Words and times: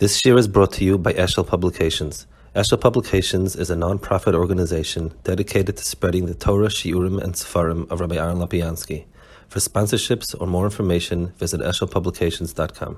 This 0.00 0.24
year 0.24 0.38
is 0.38 0.48
brought 0.48 0.72
to 0.72 0.84
you 0.86 0.96
by 0.96 1.12
Eshel 1.12 1.46
Publications. 1.46 2.26
Eshel 2.56 2.80
Publications 2.80 3.54
is 3.54 3.68
a 3.68 3.76
non-profit 3.76 4.34
organization 4.34 5.12
dedicated 5.24 5.76
to 5.76 5.84
spreading 5.84 6.24
the 6.24 6.32
Torah, 6.32 6.68
Shiurim, 6.68 7.22
and 7.22 7.34
Sefarim 7.34 7.86
of 7.90 8.00
Rabbi 8.00 8.16
Aaron 8.16 8.38
Lopiansky. 8.38 9.04
For 9.48 9.58
sponsorships 9.58 10.34
or 10.40 10.46
more 10.46 10.64
information, 10.64 11.34
visit 11.36 11.60
eshelpublications.com. 11.60 12.96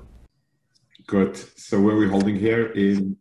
Good. 1.05 1.35
So 1.59 1.81
where 1.81 1.93
are 1.93 1.99
we 1.99 2.07
holding 2.07 2.37
here? 2.37 2.67
In 2.67 3.17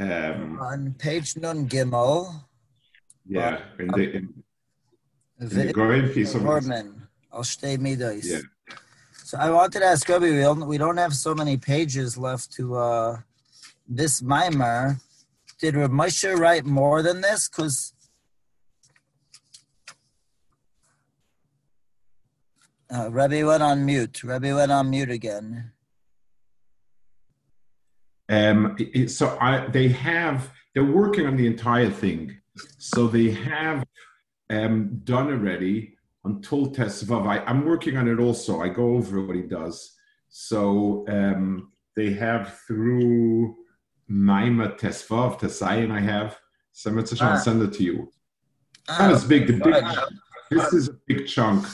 um, 0.00 0.58
on 0.60 0.96
page 0.98 1.36
Nun 1.36 1.68
Gimel. 1.68 2.34
Yeah, 3.28 3.60
in 3.78 3.86
the 3.86 4.16
in, 4.16 4.42
in 5.38 5.48
the 5.50 5.72
Goyen 5.72 6.08
piece 6.08 6.34
of 6.34 6.42
Gorman, 6.42 7.06
Al 7.32 7.42
Shtei 7.42 7.78
Midas. 7.78 8.28
Yeah. 8.28 8.40
So 9.24 9.38
I 9.38 9.50
wanted 9.50 9.78
to 9.78 9.86
ask 9.86 10.06
Rabbi, 10.06 10.26
we 10.26 10.40
don't, 10.40 10.66
we 10.66 10.76
don't 10.76 10.98
have 10.98 11.14
so 11.14 11.34
many 11.34 11.56
pages 11.56 12.18
left 12.18 12.52
to 12.56 12.76
uh, 12.76 13.20
this 13.88 14.20
mimer. 14.20 14.98
Did 15.58 15.76
Rav 15.76 15.88
Moshe 15.88 16.38
write 16.38 16.66
more 16.66 17.00
than 17.00 17.22
this? 17.22 17.48
Because 17.48 17.94
uh, 22.94 23.10
Rabbi 23.10 23.42
went 23.44 23.62
on 23.62 23.86
mute. 23.86 24.22
Rabbi 24.22 24.52
went 24.52 24.70
on 24.70 24.90
mute 24.90 25.10
again. 25.10 25.72
Um, 28.28 28.76
so 29.06 29.38
I, 29.40 29.66
they 29.68 29.88
have, 29.88 30.50
they're 30.74 30.84
working 30.84 31.26
on 31.26 31.38
the 31.38 31.46
entire 31.46 31.88
thing. 31.88 32.40
So 32.76 33.06
they 33.06 33.30
have 33.30 33.86
um, 34.50 35.00
done 35.02 35.28
already 35.28 35.93
until 36.24 36.66
Tesvav. 36.68 37.44
I'm 37.46 37.64
working 37.64 37.96
on 37.96 38.08
it 38.08 38.18
also. 38.18 38.60
I 38.60 38.68
go 38.68 38.94
over 38.96 39.20
what 39.24 39.36
he 39.36 39.42
does. 39.42 39.94
So 40.28 41.04
um, 41.08 41.72
they 41.96 42.12
have 42.14 42.58
through 42.66 43.54
Maima 44.10 44.78
Tesvav, 44.78 45.38
Tesayin 45.38 45.90
I 45.90 46.00
have. 46.00 46.38
So 46.72 46.90
I'm 46.90 46.96
going 46.96 47.06
to 47.06 47.16
Ah. 47.24 47.36
send 47.38 47.62
it 47.62 47.72
to 47.74 47.84
you. 47.84 48.10
Not 48.88 49.12
as 49.12 49.24
big. 49.24 49.46
The 49.46 49.54
big 49.54 49.84
this 50.50 50.72
is 50.72 50.88
a 50.88 50.92
big 51.06 51.26
chunk. 51.26 51.64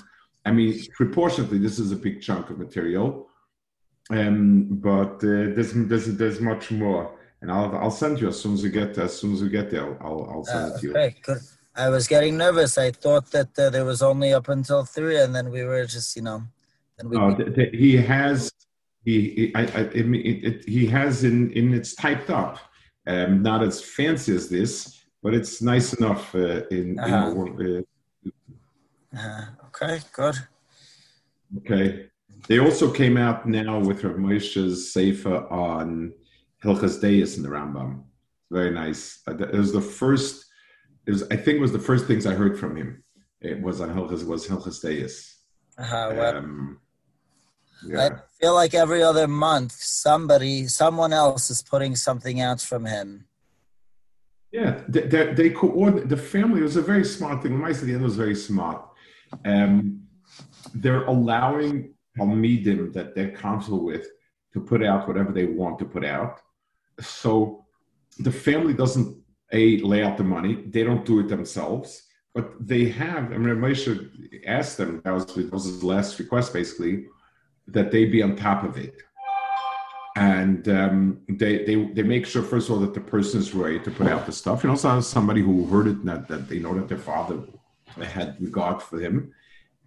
I 0.44 0.52
mean, 0.52 0.78
proportionately, 0.94 1.58
this 1.58 1.78
is 1.78 1.90
a 1.92 1.96
big 1.96 2.20
chunk 2.22 2.50
of 2.50 2.58
material. 2.58 3.28
Um, 4.10 4.66
but 4.70 5.14
uh, 5.16 5.54
there's, 5.54 5.72
there's 5.72 6.06
there's 6.16 6.40
much 6.40 6.70
more, 6.70 7.18
and 7.40 7.50
I'll 7.50 7.74
I'll 7.76 7.90
send 7.90 8.20
you 8.20 8.28
as 8.28 8.40
soon 8.40 8.54
as 8.54 8.62
we 8.62 8.70
get 8.70 8.96
as 8.98 9.16
soon 9.18 9.32
as 9.34 9.42
we 9.42 9.48
get 9.48 9.70
there. 9.70 10.00
I'll 10.02 10.24
I'll 10.30 10.44
send 10.44 10.72
Uh, 10.72 10.74
it 10.74 10.80
to 10.80 10.86
you. 10.86 10.90
okay, 10.92 11.16
good. 11.22 11.38
I 11.80 11.88
was 11.88 12.06
getting 12.06 12.36
nervous. 12.36 12.76
I 12.76 12.90
thought 12.90 13.30
that 13.30 13.58
uh, 13.58 13.70
there 13.70 13.86
was 13.86 14.02
only 14.02 14.34
up 14.34 14.48
until 14.48 14.84
three, 14.84 15.18
and 15.22 15.34
then 15.34 15.50
we 15.50 15.62
were 15.64 15.86
just, 15.86 16.14
you 16.16 16.22
know, 16.22 16.42
then 16.98 17.08
we. 17.08 17.16
Uh, 17.16 17.34
th- 17.34 17.54
th- 17.54 17.74
he 17.74 17.96
has 17.96 18.52
he 19.04 19.50
I, 19.54 19.62
I, 19.62 19.80
it, 20.00 20.06
it, 20.48 20.68
he 20.68 20.86
has 20.86 21.24
in 21.24 21.50
in 21.52 21.72
it's 21.72 21.94
typed 21.94 22.28
up, 22.28 22.58
um, 23.06 23.42
not 23.42 23.62
as 23.62 23.80
fancy 23.82 24.34
as 24.34 24.48
this, 24.50 24.72
but 25.22 25.32
it's 25.32 25.62
nice 25.62 25.94
enough. 25.94 26.34
Uh, 26.34 26.66
in, 26.70 26.98
Uh-huh. 26.98 27.46
in 27.64 27.84
uh, 29.14 29.18
uh, 29.18 29.44
okay, 29.68 30.00
good. 30.12 30.36
Okay. 31.58 32.06
They 32.48 32.58
also 32.58 32.90
came 32.90 33.16
out 33.16 33.46
now 33.46 33.78
with 33.80 34.04
Rav 34.04 34.16
Moshe's 34.16 34.92
Sefer 34.92 35.46
on 35.50 36.12
Hilchas 36.62 37.00
Deis 37.00 37.36
in 37.36 37.42
the 37.42 37.48
Rambam. 37.48 38.02
Very 38.50 38.70
nice. 38.70 39.20
Uh, 39.26 39.36
It 39.36 39.54
was 39.54 39.72
the 39.72 39.80
first. 40.00 40.46
It 41.06 41.10
was, 41.12 41.22
I 41.30 41.36
think, 41.36 41.56
it 41.56 41.60
was 41.60 41.72
the 41.72 41.78
first 41.78 42.06
things 42.06 42.26
I 42.26 42.34
heard 42.34 42.58
from 42.58 42.76
him. 42.76 43.02
It 43.40 43.60
was 43.60 43.80
on 43.80 43.90
Hilchas. 43.90 44.24
Was 44.24 44.46
Hilchas 44.46 44.82
Deis. 44.82 45.36
Uh, 45.78 46.12
well, 46.14 46.36
Um, 46.36 46.80
I 47.96 48.10
feel 48.38 48.54
like 48.54 48.74
every 48.74 49.02
other 49.02 49.26
month, 49.26 49.72
somebody, 49.72 50.66
someone 50.66 51.12
else 51.12 51.50
is 51.50 51.62
putting 51.62 51.96
something 51.96 52.40
out 52.40 52.60
from 52.60 52.84
him. 52.84 53.26
Yeah, 54.52 54.82
they, 54.88 55.02
they, 55.02 55.32
they 55.32 55.50
coordinate 55.50 56.08
the 56.08 56.16
family. 56.16 56.60
It 56.60 56.64
was 56.64 56.76
a 56.76 56.82
very 56.82 57.04
smart 57.04 57.42
thing. 57.42 57.62
At 57.64 57.76
the 57.76 57.94
end 57.94 58.02
was 58.02 58.16
very 58.16 58.34
smart. 58.34 58.84
Um, 59.44 60.02
they're 60.74 61.04
allowing 61.04 61.94
Talmidim 62.18 62.92
that 62.92 63.14
they're 63.14 63.30
comfortable 63.30 63.84
with 63.84 64.06
to 64.52 64.60
put 64.60 64.82
out 64.82 65.06
whatever 65.06 65.32
they 65.32 65.46
want 65.46 65.78
to 65.78 65.84
put 65.84 66.04
out. 66.04 66.40
So 67.00 67.64
the 68.18 68.32
family 68.32 68.74
doesn't 68.74 69.19
a 69.52 69.78
lay 69.78 70.02
out 70.02 70.16
the 70.16 70.24
money. 70.24 70.64
They 70.66 70.84
don't 70.84 71.04
do 71.04 71.20
it 71.20 71.28
themselves, 71.28 72.04
but 72.34 72.52
they 72.60 72.86
have. 72.90 73.32
I 73.32 73.38
mean, 73.38 73.56
Moshe 73.56 74.42
asked 74.46 74.76
them. 74.76 75.00
That 75.04 75.12
was, 75.12 75.26
that 75.26 75.52
was 75.52 75.64
his 75.64 75.82
last 75.82 76.18
request, 76.18 76.52
basically, 76.52 77.06
that 77.68 77.90
they 77.90 78.04
be 78.04 78.22
on 78.22 78.36
top 78.36 78.64
of 78.64 78.76
it 78.76 78.94
and 80.16 80.68
um, 80.68 81.20
they, 81.28 81.64
they 81.64 81.76
they 81.94 82.02
make 82.02 82.26
sure 82.26 82.42
first 82.42 82.68
of 82.68 82.74
all 82.74 82.80
that 82.80 82.94
the 82.94 83.00
person 83.00 83.40
is 83.40 83.54
ready 83.54 83.78
to 83.80 83.90
put 83.90 84.08
out 84.08 84.26
the 84.26 84.32
stuff. 84.32 84.62
You 84.62 84.68
know, 84.68 84.72
also 84.72 85.00
somebody 85.00 85.40
who 85.40 85.66
heard 85.66 85.86
it 85.86 86.04
that, 86.04 86.28
that 86.28 86.48
they 86.48 86.58
know 86.58 86.74
that 86.74 86.88
their 86.88 86.98
father 86.98 87.38
had 88.02 88.36
regard 88.40 88.82
for 88.82 89.00
him, 89.00 89.32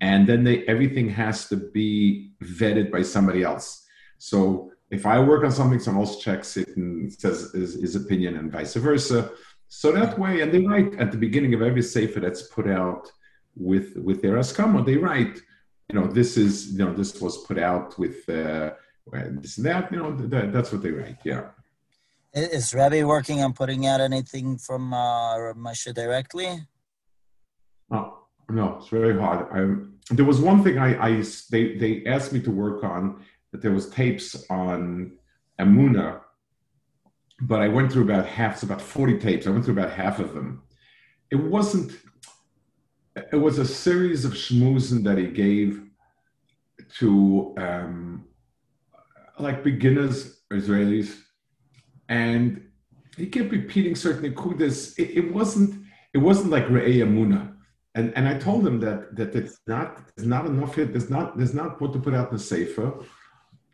and 0.02 0.26
then 0.26 0.44
they 0.44 0.66
everything 0.66 1.10
has 1.10 1.48
to 1.50 1.58
be 1.58 2.32
vetted 2.42 2.90
by 2.92 3.02
somebody 3.02 3.44
else. 3.44 3.86
So 4.18 4.72
if 4.90 5.06
I 5.06 5.20
work 5.20 5.44
on 5.44 5.52
something, 5.52 5.80
someone 5.80 6.06
else 6.06 6.24
checks 6.24 6.56
it 6.56 6.78
and 6.78 7.12
says 7.12 7.52
his, 7.52 7.74
his 7.82 7.96
opinion, 7.96 8.38
and 8.38 8.52
vice 8.52 8.76
versa. 8.76 9.32
So 9.76 9.92
that 9.92 10.20
way, 10.20 10.42
and 10.42 10.52
they 10.54 10.64
write 10.72 10.94
at 11.04 11.12
the 11.12 11.18
beginning 11.18 11.54
of 11.56 11.62
every 11.64 11.82
sefer 11.82 12.20
that's 12.20 12.44
put 12.44 12.68
out 12.68 13.12
with 13.56 13.88
with 14.08 14.22
their 14.22 14.36
askama, 14.44 14.86
they 14.86 14.98
write, 14.98 15.36
you 15.90 15.96
know, 15.98 16.08
this 16.20 16.38
is 16.38 16.54
you 16.74 16.86
know 16.86 16.94
this 16.94 17.20
was 17.20 17.36
put 17.48 17.58
out 17.58 17.98
with. 17.98 18.18
Uh, 18.30 18.72
this 19.42 19.58
and 19.58 19.66
that, 19.66 19.92
you 19.92 19.98
know, 19.98 20.16
that, 20.16 20.54
that's 20.54 20.72
what 20.72 20.82
they 20.82 20.92
write. 20.92 21.18
Yeah. 21.26 21.48
Is 22.34 22.74
Rabbi 22.74 23.04
working 23.04 23.44
on 23.44 23.52
putting 23.54 23.86
out 23.86 24.00
anything 24.00 24.58
from 24.58 24.94
uh, 24.94 25.54
Moshe 25.66 25.94
directly? 25.94 26.50
Oh, 27.92 28.20
no, 28.50 28.78
it's 28.78 28.88
very 28.88 29.20
hard. 29.20 29.42
I, 29.52 30.14
there 30.14 30.26
was 30.26 30.40
one 30.40 30.64
thing 30.64 30.78
I, 30.78 30.90
I 31.08 31.24
they 31.52 31.64
they 31.78 32.06
asked 32.06 32.32
me 32.32 32.42
to 32.42 32.52
work 32.52 32.84
on 32.84 33.02
that 33.52 33.62
there 33.62 33.72
was 33.72 33.90
tapes 33.90 34.30
on 34.50 35.14
Amuna, 35.60 36.22
but 37.42 37.62
I 37.62 37.68
went 37.68 37.92
through 37.92 38.04
about 38.04 38.26
half. 38.26 38.54
It's 38.54 38.64
about 38.64 38.82
forty 38.82 39.18
tapes. 39.18 39.48
I 39.48 39.52
went 39.52 39.66
through 39.66 39.74
about 39.74 39.92
half 39.92 40.20
of 40.20 40.34
them. 40.34 40.64
It 41.32 41.36
wasn't. 41.36 41.92
It 43.16 43.38
was 43.38 43.60
a 43.60 43.66
series 43.66 44.26
of 44.26 44.34
schmoozing 44.34 45.04
that 45.04 45.18
he 45.18 45.28
gave 45.28 45.84
to 47.00 47.54
um, 47.58 48.26
like 49.40 49.64
beginners 49.64 50.42
Israelis, 50.52 51.16
and 52.10 52.68
he 53.18 53.28
kept 53.28 53.52
repeating 53.52 53.96
certain 53.96 54.32
nekudas. 54.32 54.98
It, 54.98 55.18
it 55.18 55.34
wasn't. 55.34 55.84
It 56.14 56.20
wasn't 56.20 56.52
like 56.52 56.66
Re'ei 56.68 57.04
Amuna. 57.04 57.54
And 57.96 58.14
and 58.16 58.28
I 58.28 58.38
told 58.38 58.66
him 58.66 58.80
that 58.80 59.16
that 59.16 59.36
it's 59.36 59.60
not 59.68 60.02
there's 60.16 60.28
not 60.28 60.46
enough 60.46 60.76
here. 60.76 60.86
There's 60.86 61.10
not 61.10 61.38
there's 61.38 61.54
not 61.54 61.80
what 61.80 61.94
to 61.94 62.00
put 62.00 62.14
out 62.14 62.32
in 62.32 62.38
the 62.38 62.44
sefer. 62.44 62.94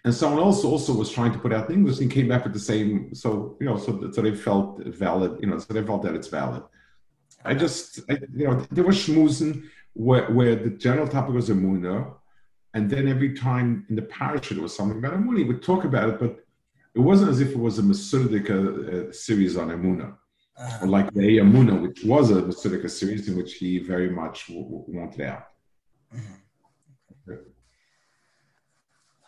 And 0.05 0.13
someone 0.15 0.41
else 0.41 0.63
also 0.63 0.93
was 0.93 1.11
trying 1.11 1.33
to 1.33 1.39
put 1.39 1.51
out 1.53 1.69
in 1.69 1.75
English 1.79 1.99
and 1.99 2.09
came 2.09 2.27
back 2.29 2.43
with 2.45 2.53
the 2.53 2.59
same. 2.73 3.13
So 3.13 3.57
you 3.59 3.65
know, 3.67 3.77
so 3.77 3.89
so 4.13 4.21
they 4.21 4.33
felt 4.33 4.69
valid. 4.85 5.31
You 5.41 5.47
know, 5.49 5.57
so 5.59 5.73
they 5.73 5.83
felt 5.83 6.03
that 6.03 6.15
it's 6.15 6.29
valid. 6.29 6.63
I 7.43 7.53
just 7.53 7.99
I, 8.09 8.13
you 8.39 8.45
know 8.47 8.55
there 8.71 8.85
was 8.85 8.97
schmoozing 9.05 9.53
where 9.93 10.25
where 10.37 10.55
the 10.55 10.69
general 10.85 11.07
topic 11.07 11.33
was 11.33 11.49
Amuna, 11.49 11.95
and 12.75 12.89
then 12.89 13.07
every 13.15 13.31
time 13.33 13.85
in 13.89 13.95
the 13.99 14.03
parasha 14.03 14.53
there 14.53 14.63
was 14.63 14.75
something 14.75 14.99
about 14.99 15.13
Amuna, 15.19 15.39
he 15.39 15.43
would 15.43 15.63
talk 15.63 15.83
about 15.83 16.07
it, 16.11 16.19
but 16.23 16.31
it 16.95 16.99
wasn't 16.99 17.29
as 17.33 17.39
if 17.41 17.49
it 17.49 17.59
was 17.67 17.77
a 17.79 17.83
Masudika 17.83 18.57
uh, 19.09 19.11
series 19.25 19.53
on 19.57 19.67
Amuna 19.69 20.07
Uh, 20.57 20.79
or 20.81 20.87
like 20.97 21.09
the 21.13 21.37
Amuna, 21.45 21.73
which 21.85 21.99
was 22.13 22.25
a 22.31 22.41
Masudika 22.49 22.89
series 22.89 23.23
in 23.29 23.33
which 23.39 23.53
he 23.61 23.69
very 23.93 24.09
much 24.21 24.37
w- 24.47 24.65
w- 24.69 24.85
wanted 24.97 25.21
out. 25.31 25.45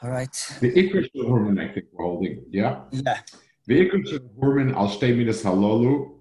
All 0.03 0.09
right. 0.09 0.57
The 0.62 0.72
Ikrish 0.72 1.09
Horman, 1.16 1.62
I 1.62 1.72
think 1.72 1.85
we're 1.91 2.03
holding. 2.06 2.44
Yeah. 2.50 2.81
Yeah. 2.91 3.19
The 3.67 3.88
Ikrish 3.88 4.19
Horman 4.39 4.76
al 4.76 4.87
Shtemidas 4.87 5.43
Halolu 5.43 6.14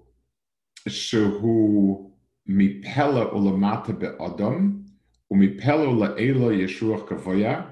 Shehu 0.87 2.11
Mipela 2.47 3.33
Ulamata 3.33 3.97
Be 3.97 4.07
Adam 4.23 4.85
Umipela 5.33 5.87
Ula 5.87 6.09
Ela 6.11 6.51
Yeshua 6.53 7.07
Kavoya 7.07 7.65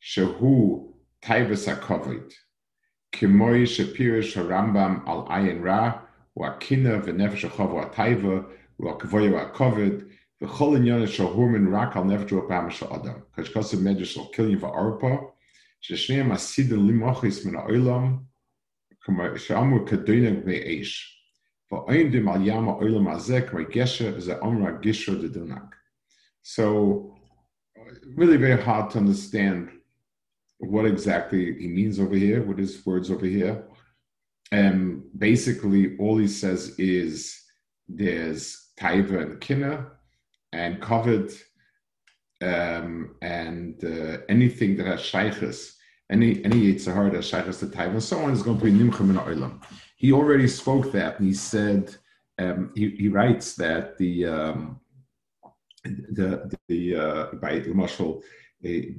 Shehu 0.00 0.92
Taivas 1.20 1.66
HaKovit 1.66 2.32
Kimoi 3.12 3.64
Shapirish 3.64 4.34
Harambam 4.34 5.02
al 5.08 5.26
Ayin 5.26 5.60
Ra 5.60 6.00
Wakina 6.38 7.02
Venefesh 7.02 7.50
Chavua 7.50 7.92
Taiva 7.92 8.46
Wakavoya 8.80 9.52
Wakovid 9.52 10.08
V'chol 10.42 10.78
inyonet 10.78 11.08
shal 11.08 11.32
hurmin 11.34 11.70
rak 11.70 11.96
al 11.96 12.04
neftu 12.04 12.42
apam 12.42 12.70
shal 12.70 12.92
adam. 12.92 13.22
Kaj 13.36 13.52
kosev 13.52 13.80
medrash 13.80 14.14
shal 14.14 14.30
kilyin 14.34 14.60
v'arpa, 14.60 15.30
sheshneim 15.82 16.32
asidin 16.32 16.88
limochis 16.88 17.44
min 17.44 17.54
ha'olam, 17.54 18.24
kama 19.04 19.30
shamur 19.34 19.86
kadoinag 19.86 20.44
ve'esh. 20.44 20.96
V'oimdim 21.70 22.28
al 22.28 22.42
yama 22.42 22.74
olam 22.76 23.06
hazeh, 23.06 23.48
kama 23.48 23.64
geshe 23.64 24.20
ze 24.20 24.34
omra 24.34 24.82
gishra 24.82 25.14
dedunak. 25.20 25.70
So, 26.42 27.16
really 28.14 28.36
very 28.36 28.60
hard 28.60 28.90
to 28.90 28.98
understand 28.98 29.70
what 30.58 30.84
exactly 30.84 31.58
he 31.58 31.68
means 31.68 31.98
over 31.98 32.14
here, 32.14 32.42
what 32.42 32.58
his 32.58 32.84
words 32.84 33.10
over 33.10 33.26
here. 33.26 33.64
And 34.52 35.02
basically, 35.16 35.96
all 35.98 36.18
he 36.18 36.28
says 36.28 36.78
is 36.78 37.40
there's 37.88 38.70
taiva 38.78 39.22
and 39.22 39.40
kina, 39.40 39.86
and 40.54 40.80
covered 40.80 41.30
um, 42.42 43.16
and 43.22 43.82
uh, 43.84 44.18
anything 44.28 44.76
that 44.76 44.86
has 44.86 45.00
shaykhs, 45.00 45.76
any 46.10 46.44
any 46.44 46.60
yitzhar 46.66 47.10
that 47.12 47.24
shaykhs 47.24 47.58
to 47.60 47.66
taiva 47.66 47.90
and 47.90 48.02
so 48.02 48.18
on 48.18 48.32
is 48.32 48.42
going 48.42 48.58
to 48.58 48.64
be 48.64 48.72
nimchem 48.72 49.10
in 49.10 49.16
olam. 49.16 49.62
He 49.96 50.12
already 50.12 50.48
spoke 50.48 50.92
that 50.92 51.18
and 51.18 51.28
he 51.28 51.34
said 51.34 51.94
um, 52.38 52.72
he, 52.74 52.90
he 52.90 53.08
writes 53.08 53.54
that 53.56 53.98
the 53.98 54.26
um, 54.26 54.80
the 55.84 56.28
the 56.68 56.96
uh, 56.96 57.26
by 57.42 57.60
Marshall 57.66 58.22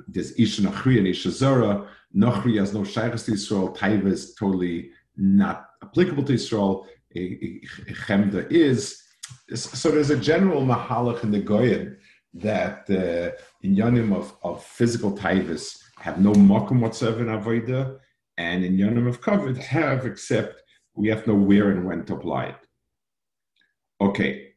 there's 0.08 0.32
Isha 0.34 0.62
Nachri 0.62 1.00
and 1.00 1.08
Isha 1.08 1.32
Zara. 1.32 1.88
Nachri 2.16 2.60
has 2.60 2.74
no 2.74 2.84
shaykhs 2.84 3.24
to 3.24 3.34
Israel. 3.34 3.74
Taiva 3.74 4.08
is 4.08 4.36
totally 4.36 4.92
not 5.18 5.68
applicable 5.84 6.24
to 6.24 6.34
Israel. 6.34 6.88
Chemda 7.16 8.50
is. 8.52 9.02
So 9.54 9.92
there's 9.92 10.10
a 10.10 10.18
general 10.18 10.62
mahalach 10.62 11.24
in 11.24 11.32
the 11.32 11.40
Goyim 11.40 11.98
that 12.34 12.90
uh, 12.90 13.36
in 13.62 13.76
Yonim 13.76 14.14
of, 14.16 14.36
of 14.44 14.64
physical 14.64 15.18
taivas 15.18 15.78
have 15.98 16.20
no 16.20 16.34
makom 16.34 16.80
whatsoever 16.80 17.22
in 17.22 17.28
Avodah, 17.28 17.98
and 18.38 18.64
in 18.66 18.78
Yonim 18.78 19.08
of 19.08 19.22
Kavod 19.22 19.58
have, 19.58 20.06
except 20.06 20.62
we 20.96 21.08
have 21.10 21.26
know 21.28 21.36
where 21.36 21.72
and 21.72 21.86
when 21.86 22.06
to 22.06 22.16
apply 22.16 22.46
it. 22.46 22.68
Okay. 24.02 24.54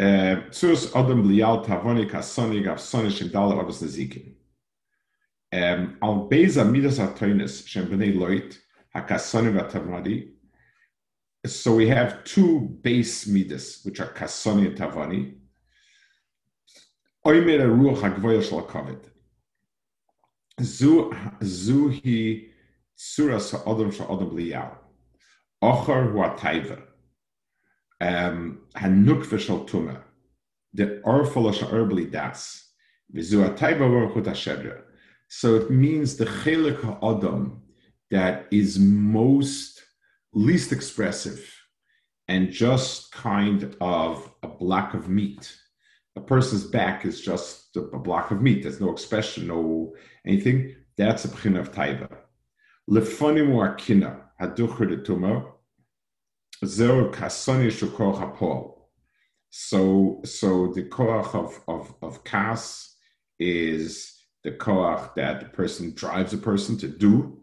Zus 0.00 0.94
Adam 0.94 1.24
Blial 1.24 1.64
Tavoni 1.64 2.10
Kasoni 2.10 2.64
Gav 2.64 2.78
Soni 2.78 3.10
Shindala 3.10 3.60
Abbas 3.60 3.82
Nezikin. 3.82 4.34
Al 6.02 6.26
Beza 6.26 6.64
Midas 6.64 6.98
Atoinis 6.98 7.66
Shem 7.66 7.86
Bnei 7.86 8.16
Loit 8.16 8.58
Hakasoni 8.94 9.52
Vatavadi. 9.52 10.33
So 11.46 11.74
we 11.74 11.88
have 11.88 12.24
two 12.24 12.60
base 12.60 13.26
midas, 13.26 13.80
which 13.82 14.00
are 14.00 14.06
kasoni 14.06 14.66
and 14.68 14.78
tavani. 14.78 15.34
Oimer 17.26 17.68
ruach 17.68 18.00
hagvoya 18.00 18.42
shel. 18.42 19.00
Zu 20.62 21.14
zu 21.42 21.88
hi 21.90 22.46
suras 22.96 23.50
ha'adam 23.52 23.90
sha'adam 23.90 24.32
liyal. 24.32 24.76
Ocher 25.62 26.12
hu 26.12 26.22
ha'taiva. 26.22 26.82
Um, 28.00 28.60
Hanukva 28.74 29.38
shel 29.38 29.66
tuma. 29.66 30.00
The 30.72 31.02
orfala 31.04 31.52
sha'erbli 31.52 32.10
das. 32.10 32.70
Vizu 33.14 33.42
ha'taiva 33.46 33.80
baruch 33.80 34.26
ha'shedra. 34.26 34.80
So 35.28 35.56
it 35.56 35.70
means 35.70 36.16
the 36.16 36.24
chelik 36.24 36.80
ha'adam 36.82 37.60
that 38.10 38.46
is 38.50 38.78
most 38.78 39.73
least 40.34 40.72
expressive 40.72 41.50
and 42.28 42.50
just 42.50 43.12
kind 43.12 43.76
of 43.80 44.32
a 44.42 44.48
block 44.48 44.94
of 44.94 45.08
meat. 45.08 45.56
A 46.16 46.20
person's 46.20 46.64
back 46.64 47.04
is 47.04 47.20
just 47.20 47.76
a, 47.76 47.98
block 47.98 48.30
of 48.30 48.40
meat. 48.40 48.62
There's 48.62 48.80
no 48.80 48.90
expression, 48.90 49.48
no 49.48 49.94
anything. 50.26 50.74
That's 50.96 51.24
a 51.24 51.28
pchin 51.28 51.58
of 51.58 51.72
taiva. 51.72 52.08
Lefonim 52.88 53.50
akina 53.52 54.20
haducher 54.40 54.88
de 54.88 54.98
tuma 54.98 55.52
zero 56.64 57.10
kasoni 57.10 57.68
shukor 57.68 58.18
hapol. 58.18 58.74
So, 59.50 60.20
so 60.24 60.72
the 60.72 60.84
koach 60.84 61.34
of, 61.34 61.60
of, 61.68 61.94
of 62.02 62.24
kas 62.24 62.96
is 63.38 64.14
the 64.42 64.52
koach 64.52 65.14
that 65.14 65.40
the 65.40 65.46
person 65.46 65.94
drives 65.94 66.32
a 66.32 66.38
person 66.38 66.76
to 66.78 66.88
do. 66.88 67.40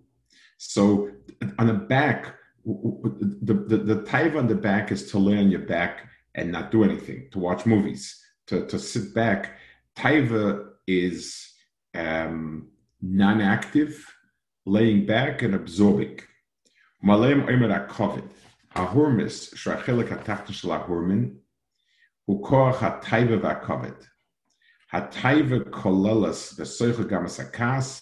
So 0.58 1.10
on 1.58 1.68
the 1.68 1.74
back, 1.74 2.36
the, 2.66 3.54
the, 3.68 3.78
the 3.78 4.02
taiva 4.04 4.38
on 4.38 4.48
the 4.48 4.56
back 4.56 4.92
is 4.92 5.10
to 5.12 5.18
lay 5.18 5.38
on 5.38 5.50
your 5.50 5.62
back 5.62 6.08
and 6.36 6.52
not 6.52 6.72
do 6.72 6.84
anything, 6.84 7.28
to 7.32 7.40
watch 7.40 7.66
movies, 7.66 8.22
to, 8.48 8.66
to 8.68 8.80
sit 8.80 9.14
back. 9.14 9.58
Taiva 9.98 10.70
is 10.88 11.52
um, 11.96 12.70
non 13.02 13.42
active, 13.42 14.06
laying 14.66 15.06
back 15.06 15.42
and 15.42 15.56
absorbing. 15.56 16.20
Malem 17.04 17.48
oimer 17.48 17.88
akovid, 17.88 18.30
ahurmis, 18.76 19.54
shrachelik 19.56 20.10
hatachta 20.10 20.54
shel 20.54 20.72
ahurmin, 20.72 21.36
ukoach 22.30 22.76
hataiva 22.76 23.40
v'akovid. 23.40 23.96
Hataiva 24.94 25.64
kolelas 25.70 26.56
v'soicha 26.58 27.04
gamas 27.04 27.44
akas, 27.44 28.02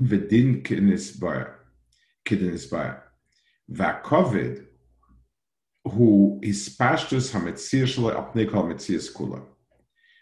v'din 0.00 0.62
kinisbar, 0.62 1.54
kinisbar. 2.24 3.00
Vakovid, 3.72 4.66
who 5.84 6.40
his 6.42 6.76
pashtus 6.76 7.32
hametzir 7.32 7.84
shle 7.84 8.14
metzias 8.34 9.12
kula. 9.12 9.42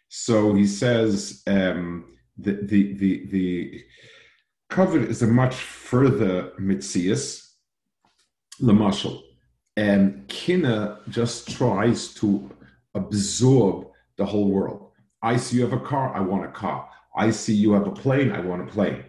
So 0.08 0.54
he 0.54 0.66
says 0.66 1.42
um, 1.46 2.16
the 2.36 2.52
the 2.62 2.94
the 2.94 3.26
the 3.26 3.84
covet 4.70 5.02
is 5.02 5.22
a 5.22 5.26
much 5.26 5.54
further 5.54 6.52
mitzias, 6.60 7.46
lemashal, 8.60 9.22
and 9.76 10.26
kina 10.28 11.00
just 11.08 11.50
tries 11.50 12.14
to 12.14 12.50
absorb 12.94 13.88
the 14.16 14.24
whole 14.24 14.50
world. 14.50 14.90
I 15.22 15.36
see 15.36 15.56
you 15.56 15.62
have 15.62 15.72
a 15.72 15.80
car, 15.80 16.14
I 16.14 16.20
want 16.20 16.44
a 16.44 16.52
car. 16.52 16.88
I 17.16 17.30
see 17.30 17.54
you 17.54 17.72
have 17.72 17.86
a 17.86 17.92
plane, 17.92 18.30
I 18.30 18.40
want 18.40 18.62
a 18.62 18.72
plane 18.72 19.04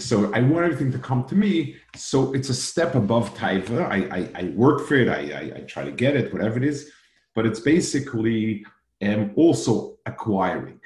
so 0.00 0.32
I 0.32 0.40
want 0.40 0.64
everything 0.64 0.92
to 0.92 0.98
come 0.98 1.24
to 1.24 1.34
me. 1.34 1.76
So 1.96 2.32
it's 2.32 2.48
a 2.48 2.54
step 2.54 2.94
above 2.94 3.34
taiva. 3.34 3.86
I, 3.88 4.18
I, 4.18 4.30
I 4.34 4.44
work 4.50 4.86
for 4.86 4.94
it. 4.94 5.08
I, 5.08 5.32
I, 5.32 5.58
I, 5.58 5.60
try 5.60 5.84
to 5.84 5.92
get 5.92 6.16
it, 6.16 6.32
whatever 6.32 6.56
it 6.56 6.64
is. 6.64 6.90
But 7.34 7.46
it's 7.46 7.60
basically 7.60 8.64
um, 9.02 9.32
also 9.36 9.98
acquiring. 10.06 10.80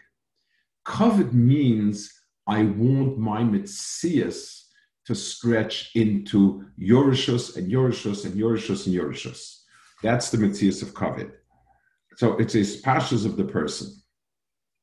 Covet 0.84 1.32
means 1.32 2.12
I 2.46 2.64
want 2.64 3.18
my 3.18 3.42
mitzias 3.42 4.62
to 5.06 5.14
stretch 5.14 5.90
into 5.94 6.64
Yorishus 6.80 7.56
and 7.56 7.70
Yorishus 7.70 8.24
and 8.24 8.34
Yorishus 8.34 8.86
and 8.86 8.94
Yorishus. 8.94 9.62
That's 10.02 10.30
the 10.30 10.38
mitzias 10.38 10.82
of 10.82 10.94
covet. 10.94 11.30
So 12.16 12.36
it's 12.36 12.54
a 12.54 12.58
pashas 12.58 13.24
of 13.24 13.36
the 13.36 13.44
person. 13.44 13.88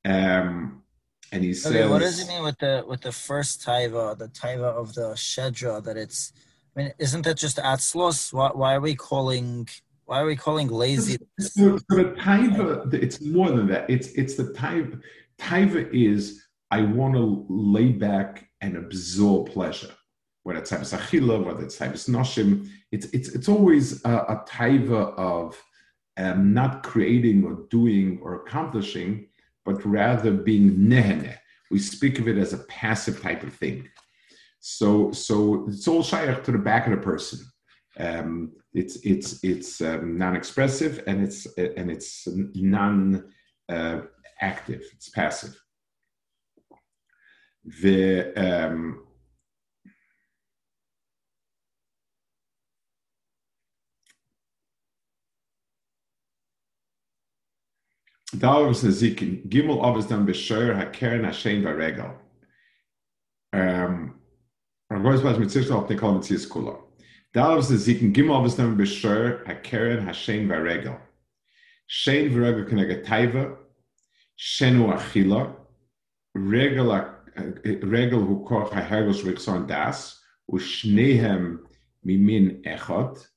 Um, 0.05 0.83
and 1.31 1.43
he 1.43 1.53
says, 1.53 1.75
okay, 1.75 1.87
"What 1.87 1.99
does 1.99 2.19
it 2.19 2.27
mean 2.27 2.43
with 2.43 2.57
the 2.57 2.83
with 2.87 3.01
the 3.01 3.11
first 3.11 3.61
taiva, 3.61 4.17
the 4.17 4.27
taiva 4.29 4.63
of 4.63 4.93
the 4.93 5.09
shedra? 5.13 5.83
That 5.83 5.97
it's, 5.97 6.33
I 6.75 6.79
mean, 6.79 6.93
isn't 6.97 7.23
that 7.23 7.37
just 7.37 7.57
atzlos? 7.57 8.33
Why, 8.33 8.49
why 8.53 8.75
are 8.75 8.81
we 8.81 8.95
calling? 8.95 9.67
Why 10.05 10.21
are 10.21 10.25
we 10.25 10.36
calling 10.36 10.69
lazy? 10.69 11.17
So, 11.39 11.77
so 11.77 11.95
the 11.95 12.15
taiva, 12.17 12.93
it's 12.93 13.21
more 13.21 13.51
than 13.51 13.67
that. 13.67 13.89
It's 13.89 14.07
it's 14.13 14.36
the 14.36 14.45
taiva. 14.45 15.01
Taiva 15.39 15.89
is 15.93 16.43
I 16.71 16.81
want 16.81 17.15
to 17.15 17.45
lay 17.48 17.91
back 17.91 18.50
and 18.62 18.75
absorb 18.75 19.51
pleasure, 19.51 19.93
whether 20.43 20.59
it's 20.59 20.71
taivas 20.71 20.98
achila, 20.98 21.43
whether 21.43 21.63
it's 21.63 21.77
taivas 21.77 22.09
noshim. 22.09 22.69
It's 22.91 23.05
it's 23.07 23.29
it's 23.29 23.48
always 23.48 24.03
a, 24.03 24.09
a 24.09 24.45
taiva 24.48 25.13
of 25.15 25.62
um, 26.17 26.53
not 26.53 26.83
creating 26.83 27.45
or 27.45 27.67
doing 27.69 28.19
or 28.21 28.36
accomplishing 28.43 29.28
but 29.69 29.85
rather 29.85 30.31
being 30.31 30.71
nehene. 30.91 31.38
We 31.69 31.77
speak 31.77 32.17
of 32.17 32.27
it 32.27 32.38
as 32.38 32.53
a 32.53 32.65
passive 32.79 33.21
type 33.21 33.43
of 33.43 33.53
thing. 33.53 33.88
So, 34.59 35.11
so 35.11 35.67
it's 35.67 35.88
all 35.88 36.01
shaykh 36.01 36.43
to 36.43 36.51
the 36.51 36.57
back 36.57 36.88
of 36.88 36.91
the 36.91 36.97
person. 36.97 37.39
Um, 37.99 38.53
it's 38.73 38.95
it's 39.03 39.43
it's 39.43 39.81
um, 39.81 40.17
non-expressive 40.17 41.03
and 41.05 41.21
it's 41.21 41.45
and 41.57 41.91
it's 41.91 42.27
non-active. 42.55 43.21
Uh, 44.81 44.93
it's 44.95 45.09
passive. 45.09 45.55
The 47.83 48.33
um, 48.35 49.03
Dalvus 58.36 58.83
Nezikin, 58.83 59.50
Gimel 59.50 59.81
Avis 59.81 60.07
dann 60.07 60.25
Besher 60.25 60.75
HaKeren 60.77 61.24
Hashem 61.25 61.63
Varegel. 61.63 62.13
Um, 63.51 64.19
Rav 64.91 65.01
Goiz 65.01 65.21
Baz 65.24 65.39
Mitzvah 65.39 65.79
Op 65.79 65.89
Nikol 65.89 66.13
Mitzias 66.13 66.48
Kula. 66.48 66.77
Dalvus 67.33 67.71
Nezikin, 67.71 68.13
Gimel 68.13 68.36
Avis 68.36 68.55
dann 68.55 68.77
Besher 68.77 69.43
HaKeren 69.45 70.05
Hashem 70.05 70.48
Varegel. 70.48 71.00
Shein 71.88 72.29
Varegel 72.31 72.65
Kenega 72.69 73.03
Taiva, 73.03 73.57
Shenu 74.38 74.93
Achila, 74.93 75.55
Regel 76.36 76.91
Regel 77.81 78.19
Hu 78.19 78.45
Koch 78.45 78.71
HaHergel 78.71 79.15
Shvik 79.15 79.67
Das, 79.67 80.24
Ushnehem 80.48 81.65
Mimin 82.05 82.63
Echot, 82.63 83.27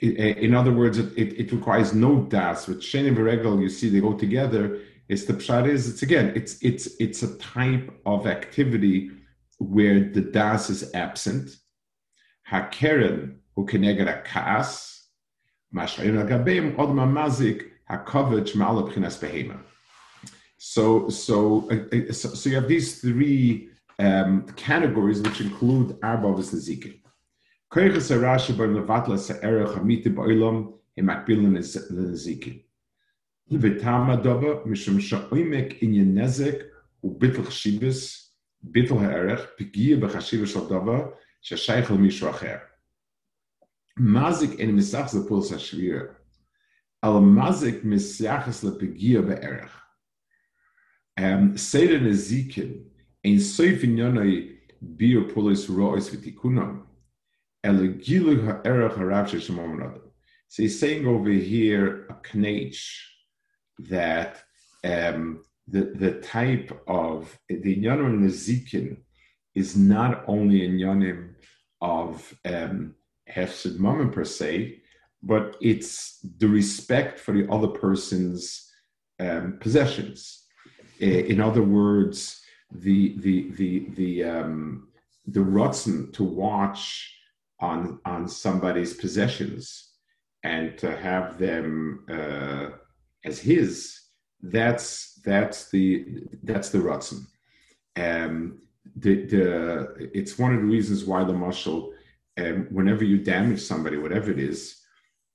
in 0.00 0.54
other 0.54 0.72
words, 0.72 0.98
it, 0.98 1.12
it 1.16 1.52
requires 1.52 1.92
no 1.92 2.22
das. 2.22 2.66
With 2.66 2.78
and 2.94 3.16
v'regel, 3.16 3.60
you 3.60 3.68
see 3.68 3.88
they 3.88 4.00
go 4.00 4.14
together. 4.14 4.78
It's 5.08 5.24
the 5.24 5.34
pshat 5.34 5.68
is 5.68 5.88
it's 5.88 6.02
again 6.02 6.32
it's 6.36 6.62
it's 6.62 6.86
it's 7.00 7.22
a 7.22 7.36
type 7.38 7.90
of 8.06 8.26
activity 8.26 9.10
where 9.58 10.00
the 10.00 10.20
das 10.20 10.70
is 10.70 10.94
absent. 10.94 11.56
Hakeren 12.50 13.36
ukeneged 13.58 14.24
kas 14.24 15.08
mashrayim 15.74 16.24
agabeim 16.24 16.78
od 16.78 16.90
mamazik 16.90 17.66
hakovich 17.90 18.54
ma'al 18.54 18.88
behema. 18.92 19.58
So 20.58 21.06
uh, 21.70 21.74
uh, 21.74 22.12
so 22.12 22.28
so 22.28 22.48
you 22.48 22.54
have 22.54 22.68
these 22.68 23.00
three 23.00 23.70
um, 23.98 24.46
categories 24.56 25.20
which 25.20 25.40
include 25.40 25.98
arba 26.02 26.28
v'zikin. 26.28 26.99
Koiches 27.69 28.11
Arashi 28.11 28.57
bar 28.57 28.67
levatla 28.67 29.17
se'erech 29.17 29.75
hamiti 29.75 30.09
ba'ilam 30.09 30.73
im 30.95 31.09
akbilin 31.09 31.55
l'Nezikin. 31.55 32.63
V'tama 33.51 34.15
dova 34.23 34.65
mishum 34.65 34.99
sha'oimek 34.99 35.81
inyan 35.81 36.15
nezek 36.15 36.75
ובטל 37.05 37.43
חשיבס, 37.43 38.31
ביטל 38.61 38.93
הערך, 38.93 39.41
פגיע 39.57 39.97
בחשיבה 39.97 40.47
של 40.47 40.59
דבר 40.69 41.11
ששייך 41.41 41.91
למישהו 41.91 42.29
אחר. 42.29 42.57
מזיק 43.97 44.59
אין 44.59 44.75
מסך 44.75 45.05
זה 45.11 45.29
פולס 45.29 45.53
השביר, 45.53 46.03
אבל 47.03 47.19
מזיק 47.19 47.75
מסייחס 47.83 48.63
לפגיע 48.63 49.21
בערך. 49.21 49.81
סדר 51.55 51.99
נזיקין, 51.99 52.73
אין 53.23 53.39
סויף 53.39 53.83
עניוני 53.83 54.51
ביר 54.81 55.29
פולס 55.33 55.69
רועס 55.69 56.13
ותיקונם, 56.13 56.79
So 60.48 60.62
he's 60.62 60.80
saying 60.80 61.06
over 61.06 61.30
here 61.30 62.06
a 62.08 62.14
knage 62.36 63.06
that 63.78 64.42
um, 64.84 65.44
the, 65.68 65.92
the 65.94 66.12
type 66.20 66.72
of 66.86 67.38
the 67.48 67.76
Inyanim 67.76 68.20
Nezikin 68.20 68.98
is 69.54 69.76
not 69.76 70.24
only 70.26 70.60
Inyanim 70.60 71.34
of 71.80 72.34
um, 72.44 72.94
Hefsid 73.30 73.78
Mammon 73.78 74.10
per 74.10 74.24
se, 74.24 74.80
but 75.22 75.56
it's 75.60 76.18
the 76.38 76.48
respect 76.48 77.20
for 77.20 77.32
the 77.32 77.48
other 77.50 77.68
person's 77.68 78.70
um, 79.18 79.58
possessions. 79.60 80.44
In 80.98 81.40
other 81.40 81.62
words, 81.62 82.40
the 82.72 83.16
the 83.18 83.50
the 83.52 83.86
the 83.90 84.24
um, 84.24 84.88
the 85.26 85.40
rutzen 85.40 86.12
to 86.14 86.24
watch 86.24 87.19
on 87.60 88.00
on 88.04 88.28
somebody's 88.28 88.94
possessions 88.94 89.90
and 90.42 90.78
to 90.78 90.96
have 90.96 91.38
them 91.38 92.04
uh, 92.10 92.70
as 93.24 93.38
his 93.38 94.00
that's 94.42 95.20
that's 95.24 95.70
the 95.70 96.06
that's 96.42 96.70
the 96.70 96.78
rutzen. 96.78 97.26
Um, 97.96 98.62
the, 98.96 99.26
the 99.26 100.10
it's 100.14 100.38
one 100.38 100.54
of 100.54 100.60
the 100.60 100.66
reasons 100.66 101.04
why 101.04 101.24
the 101.24 101.32
muscle, 101.32 101.92
um, 102.38 102.66
whenever 102.70 103.04
you 103.04 103.18
damage 103.18 103.60
somebody, 103.60 103.98
whatever 103.98 104.30
it 104.30 104.38
is, 104.38 104.80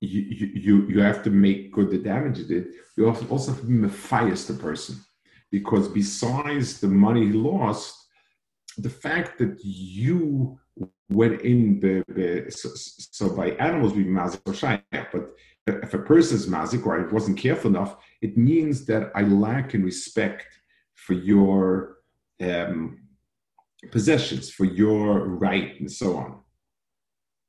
you 0.01 0.22
you 0.22 0.88
you 0.88 1.00
have 1.01 1.22
to 1.24 1.29
make 1.29 1.72
good 1.72 1.91
the 1.91 2.00
damage 2.00 2.39
you 2.39 2.46
did. 2.46 2.67
You 2.98 3.08
also 3.08 3.51
have 3.51 3.62
to 3.62 3.67
be 3.67 3.74
mafias 3.74 4.48
the 4.48 4.55
person, 4.55 4.96
because 5.51 5.88
besides 5.88 6.79
the 6.79 6.88
money 6.88 7.27
he 7.27 7.34
lost, 7.34 8.08
the 8.77 8.89
fact 8.89 9.38
that 9.38 9.58
you 9.63 10.60
within 11.10 11.79
the, 11.79 12.03
the 12.08 12.51
so, 12.51 12.70
so, 12.74 13.36
by 13.36 13.51
animals 13.51 13.94
we 13.94 14.05
mazik 14.05 14.41
or 14.46 14.53
shaykh, 14.53 14.82
but 14.91 15.36
if 15.67 15.94
a 15.94 16.00
person 16.00 16.38
is 16.38 16.48
mazik 16.48 16.86
or 16.86 17.00
I 17.00 17.12
wasn't 17.12 17.38
careful 17.38 17.70
enough, 17.72 17.98
it 18.22 18.38
means 18.38 18.86
that 18.86 19.12
I 19.15 19.22
lack 19.22 19.74
in 19.74 19.84
respect 19.84 20.48
for 20.94 21.13
your 21.13 21.98
um, 22.41 23.00
possessions, 23.91 24.50
for 24.50 24.65
your 24.65 25.25
right, 25.27 25.79
and 25.79 25.91
so 25.91 26.17
on. 26.17 26.39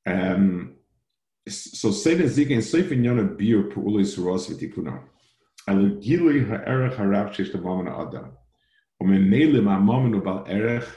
Um, 0.05 0.75
so 1.47 1.91
Seven 1.91 2.27
Zika 2.27 2.53
and 2.53 2.63
Seifin 2.63 3.03
Yona 3.03 3.37
beer 3.37 3.63
Pulis 3.63 4.23
Ros 4.23 4.47
Vitikuna. 4.47 5.01
Alegilui 5.67 6.47
Ha'erech 6.47 6.95
Harab 6.95 7.33
Shesh 7.33 7.51
Tavamana 7.51 8.07
Adam. 8.07 8.31
Omenele 9.01 9.61
Ma'amamanu 9.61 10.23
Bal 10.23 10.45
Erech 10.47 10.87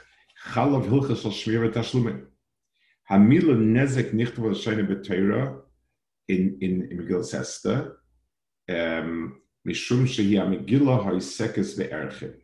Chalav 0.49 0.89
Hilchas 0.89 1.25
al 1.25 1.33
Shmira 1.33 1.73
Tashlumin. 1.73 2.27
Hamila 3.11 3.57
Nezek 3.57 4.13
Nichtav 4.13 4.39
al 4.39 4.55
Shaina 4.55 5.61
in, 6.29 6.59
in, 6.61 6.89
um, 8.69 9.41
Mishum 9.67 10.07
Shehi 10.07 10.65
Ve'erchim. 11.77 12.35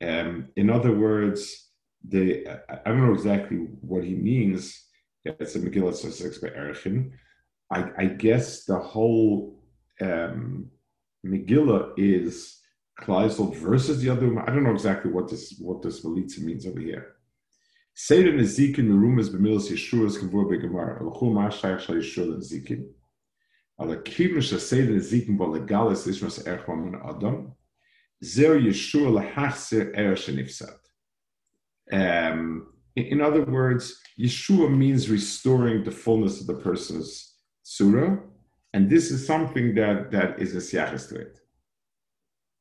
Um, 0.00 0.48
in 0.56 0.70
other 0.70 0.94
words, 0.94 1.70
the 2.06 2.46
I 2.68 2.88
don't 2.88 3.06
know 3.06 3.14
exactly 3.14 3.56
what 3.80 4.04
he 4.04 4.14
means. 4.14 4.84
It's 5.24 5.56
a 5.56 5.60
Megillah 5.60 5.92
Sosek 5.92 6.40
Be'erchim. 6.40 7.12
I, 7.70 7.90
I 7.98 8.04
guess 8.06 8.64
the 8.64 8.78
whole 8.78 9.60
um, 10.00 10.70
Megillah 11.26 11.92
is 11.96 12.57
Kleisel 13.00 13.54
versus 13.56 14.00
the 14.00 14.10
other. 14.10 14.38
I 14.40 14.46
don't 14.46 14.64
know 14.64 14.72
exactly 14.72 15.10
what 15.10 15.28
this 15.28 15.56
what 15.60 15.82
this 15.82 16.04
Melitza 16.04 16.40
means 16.40 16.66
over 16.66 16.80
here. 16.80 17.14
Seder 17.94 18.32
Nezikin 18.32 18.88
Merumas 18.88 19.30
Bemilas 19.30 19.70
Yeshua's 19.70 20.18
Kavur 20.18 20.46
Begamar. 20.46 21.00
Alchum 21.00 21.34
Ashayach 21.34 21.80
Shal 21.80 21.96
Yeshua 21.96 22.38
Nezikin. 22.38 22.86
Ale 23.80 23.96
Kimish 23.96 24.58
Seder 24.58 24.92
Nezikin 24.92 25.36
Bolegalis 25.36 26.06
Ishmas 26.06 26.44
Erchwa 26.44 26.76
Min 26.76 27.00
Adam. 27.04 27.52
Zer 28.24 28.58
Yeshua 28.58 29.22
Lahachser 29.22 29.96
Er 29.96 30.14
Shenifsat. 30.14 30.78
Um, 31.90 32.66
in 32.96 33.20
other 33.20 33.44
words, 33.44 34.00
Yeshua 34.18 34.74
means 34.76 35.08
restoring 35.08 35.84
the 35.84 35.90
fullness 35.90 36.40
of 36.40 36.46
the 36.48 36.54
person's 36.54 37.34
surah, 37.62 38.16
and 38.72 38.90
this 38.90 39.10
is 39.10 39.26
something 39.26 39.74
that, 39.74 40.10
that 40.10 40.40
is 40.40 40.54
a 40.54 40.58
siyachis 40.58 41.08
to 41.08 41.20
it. 41.20 41.38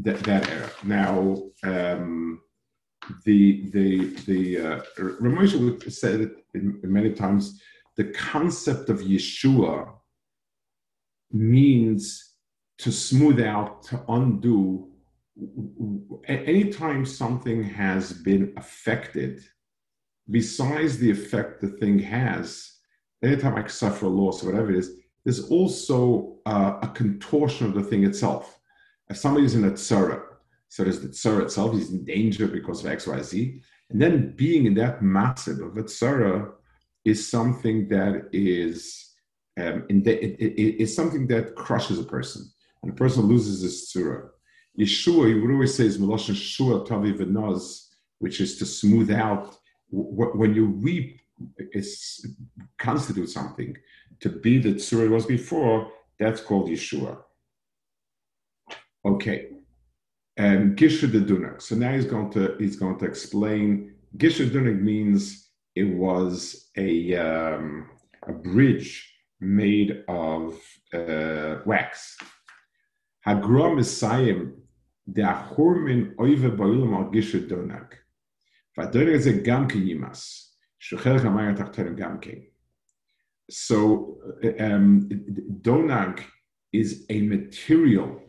that, 0.00 0.18
that 0.24 0.48
era. 0.48 0.70
Now, 0.84 1.42
um, 1.62 2.40
the 3.24 3.68
the 3.70 4.06
the 4.26 4.58
uh, 4.58 4.82
Ramosha 4.98 5.92
said 5.92 6.20
it 6.20 6.32
many 6.82 7.12
times. 7.12 7.60
The 7.96 8.04
concept 8.04 8.88
of 8.88 9.00
Yeshua 9.00 9.92
means 11.30 12.34
to 12.78 12.90
smooth 12.90 13.40
out, 13.40 13.82
to 13.84 14.04
undo. 14.08 14.88
Anytime 16.26 17.04
something 17.04 17.62
has 17.62 18.12
been 18.12 18.52
affected, 18.56 19.44
besides 20.30 20.98
the 20.98 21.10
effect 21.10 21.60
the 21.60 21.68
thing 21.68 21.98
has, 21.98 22.72
anytime 23.22 23.56
I 23.56 23.66
suffer 23.66 24.06
a 24.06 24.08
loss 24.08 24.42
or 24.42 24.46
whatever 24.46 24.70
it 24.70 24.78
is, 24.78 24.90
there's 25.24 25.48
also 25.50 26.38
uh, 26.46 26.78
a 26.82 26.88
contortion 26.88 27.66
of 27.66 27.74
the 27.74 27.82
thing 27.82 28.04
itself. 28.04 28.58
If 29.08 29.16
somebody's 29.18 29.54
in 29.54 29.64
a 29.64 29.70
tzara, 29.70 30.22
so 30.68 30.82
there's 30.82 31.00
the 31.00 31.08
tsara 31.08 31.42
itself, 31.42 31.74
he's 31.74 31.90
in 31.90 32.04
danger 32.04 32.46
because 32.48 32.84
of 32.84 32.90
X, 32.90 33.06
Y, 33.06 33.22
Z. 33.22 33.60
And 33.90 34.00
then 34.00 34.34
being 34.34 34.66
in 34.66 34.74
that 34.74 35.02
massive 35.02 35.60
of 35.60 35.76
a 35.76 35.82
tsara 35.82 36.52
is 37.04 37.30
something 37.30 37.88
that 37.88 38.28
is 38.32 39.12
um, 39.60 39.84
in 39.88 40.02
the, 40.02 40.24
it, 40.24 40.40
it, 40.40 40.82
it's 40.82 40.94
something 40.94 41.26
that 41.28 41.54
crushes 41.54 41.98
a 41.98 42.04
person, 42.04 42.50
and 42.82 42.92
a 42.92 42.94
person 42.94 43.24
loses 43.24 43.62
his 43.62 43.92
tsura. 43.94 44.28
Yeshua, 44.78 45.28
he 45.28 45.34
would 45.34 45.52
always 45.52 45.74
say, 45.74 45.86
is 45.86 45.98
Meloshin 45.98 46.34
Shua 46.34 46.84
Tavi 46.84 47.12
V'naz, 47.12 47.88
which 48.18 48.40
is 48.40 48.58
to 48.58 48.66
smooth 48.66 49.10
out. 49.10 49.56
When 49.90 50.54
you 50.54 50.66
reap, 50.66 51.20
it's 51.58 52.26
constitute 52.78 53.28
something. 53.28 53.76
To 54.20 54.28
be 54.28 54.58
the 54.58 54.74
tsura 54.74 55.04
it 55.04 55.10
was 55.10 55.26
before, 55.26 55.88
that's 56.18 56.40
called 56.40 56.68
Yeshua. 56.68 57.18
Okay, 59.06 59.48
and 60.36 60.76
Gisher 60.76 61.10
de 61.10 61.20
Dunak. 61.20 61.60
So 61.60 61.74
now 61.74 61.92
he's 61.92 62.06
going 62.06 62.30
to 62.32 62.56
he's 62.58 62.76
going 62.76 62.98
to 62.98 63.04
explain. 63.04 63.94
Gisher 64.16 64.48
Dunak 64.48 64.80
means 64.80 65.50
it 65.74 65.84
was 65.84 66.70
a 66.76 67.14
um, 67.16 67.90
a 68.26 68.32
bridge 68.32 69.12
made 69.40 70.04
of 70.08 70.54
uh, 70.92 71.60
wax. 71.66 72.16
Hagrom 73.26 73.76
Messiah 73.76 74.36
the 75.06 75.22
Achormin 75.22 76.14
Oive 76.16 76.56
Bailam 76.56 76.94
al 76.94 77.10
Gisher 77.10 77.46
Dunak. 77.46 77.92
Vadonik 78.78 79.14
is 79.14 79.26
a 79.26 79.34
Gamke 79.34 79.72
Yimas. 79.72 80.48
Shuchel 80.80 81.20
Gamayat 81.20 81.58
Achtonim 81.58 81.96
Gamke. 81.96 82.46
so 83.50 84.18
um, 84.60 85.08
donag 85.62 86.22
is 86.72 87.04
a 87.10 87.20
material 87.22 88.20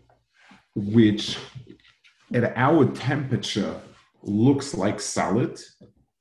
which 0.75 1.37
at 2.33 2.55
our 2.57 2.85
temperature 2.91 3.79
looks 4.21 4.73
like 4.73 4.99
solid. 4.99 5.59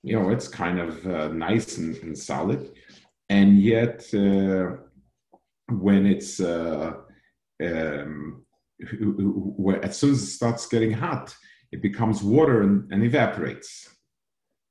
You 0.03 0.21
know, 0.21 0.31
it's 0.31 0.49
kind 0.49 0.79
of 0.79 1.07
uh, 1.07 1.29
nice 1.29 1.79
and, 1.79 1.97
and, 1.97 2.17
solid, 2.17 2.71
and 3.29 3.61
yet 3.61 4.05
uh, 4.15 4.77
when 5.71 6.07
it's 6.07 6.41
uh, 6.41 6.93
um, 7.63 8.45
as 9.83 9.99
soon 9.99 10.13
as 10.13 10.23
it 10.23 10.27
starts 10.27 10.67
getting 10.67 10.93
hot, 10.93 11.35
it 11.73 11.81
becomes 11.81 12.23
water 12.23 12.63
and, 12.63 12.93
and 12.93 13.03
evaporates. 13.03 13.89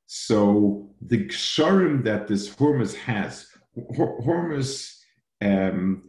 So 0.06 0.94
the 1.02 1.26
ksharim 1.28 2.04
that 2.04 2.28
this 2.28 2.48
hormus 2.48 2.94
has, 2.94 3.48
hormus 3.96 5.00
um, 5.42 6.04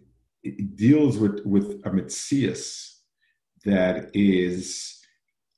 deals 0.75 1.17
with 1.17 1.41
with 1.47 1.81
a 1.87 1.91
mitzias 1.91 2.94
that 3.65 4.11
is 4.15 5.01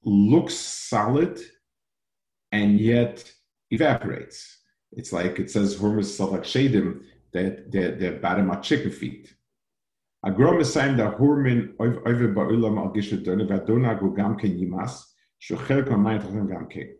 looks 0.05 0.55
solid 0.55 1.41
and 2.53 2.81
yet 2.81 3.31
evaporates. 3.71 4.59
It's 4.93 5.13
like 5.13 5.39
it 5.39 5.51
says 5.51 5.77
hormus 5.77 6.17
salak 6.17 6.45
shadim 6.45 7.03
that 7.33 7.71
they're 7.71 8.21
bottom 8.21 8.51
of 8.51 8.63
chicken 8.63 8.91
feet. 8.91 9.35
Agrom 10.25 10.61
is 10.61 10.73
saying 10.73 10.97
that 10.97 11.19
hormin 11.19 11.75
over 11.79 12.29
ba'ulam 12.29 12.79
al 12.79 12.93
gishet 12.95 13.25
dona 13.25 13.45
v'adona 13.45 13.99
go 13.99 14.11
gamke 14.11 14.45
yimas 14.45 15.03
shochel 15.41 15.87
kamayt 15.87 16.23
gamke. 16.23 16.95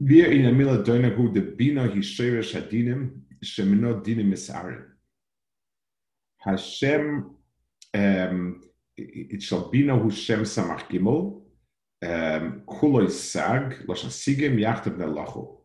Wir 0.00 0.30
in 0.30 0.42
der 0.42 0.52
Mila 0.52 0.84
dona 0.84 1.10
hu 1.10 1.32
de 1.32 1.40
bina 1.40 1.88
hisheresh 1.88 2.52
hadinim 2.54 3.22
shemino 3.44 4.04
dinim 4.04 4.30
misarim. 4.32 4.84
Hashem 6.38 7.34
um, 7.94 8.62
it 8.98 9.42
shall 9.42 9.68
be 9.68 9.84
no 9.84 10.02
Hashem 10.02 10.42
samach 10.42 10.88
gimel 10.88 11.42
kuloi 12.02 13.10
sag 13.10 13.86
loshan 13.86 14.10
sigim 14.10 14.58
yachtav 14.58 14.96
nelachu. 14.96 15.58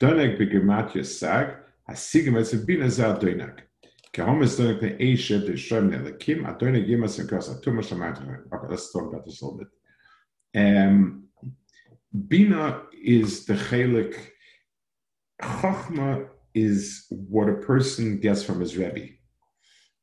Doneg 0.00 0.38
begemat 0.38 0.92
yasag 0.92 1.58
hasigim 1.88 2.38
es 2.38 2.54
bina 2.54 2.90
za 2.90 3.16
doneg. 3.18 3.60
Kahom 4.12 4.42
is 4.42 4.58
doneg 4.58 4.80
the 4.80 4.90
eshev 4.90 5.46
the 5.46 5.56
shem 5.56 5.90
nelakim 5.90 6.48
a 6.48 6.54
doneg 6.58 6.88
yimas 6.88 7.18
and 7.18 7.28
kos 7.28 7.48
atuma 7.48 7.80
shamat. 7.80 8.20
Okay, 8.52 8.66
let's 8.68 8.92
talk 8.92 9.08
about 9.08 9.24
this 9.24 9.40
a 9.40 9.44
little 9.44 9.58
bit. 9.58 9.68
Um, 10.54 11.24
bina 12.28 12.82
is 13.02 13.44
the 13.46 13.54
chelik. 13.54 14.16
Chachma 15.40 16.28
is 16.54 17.06
what 17.10 17.48
a 17.48 17.54
person 17.54 18.20
gets 18.20 18.44
from 18.44 18.60
his 18.60 18.76
rebbe 18.76 19.08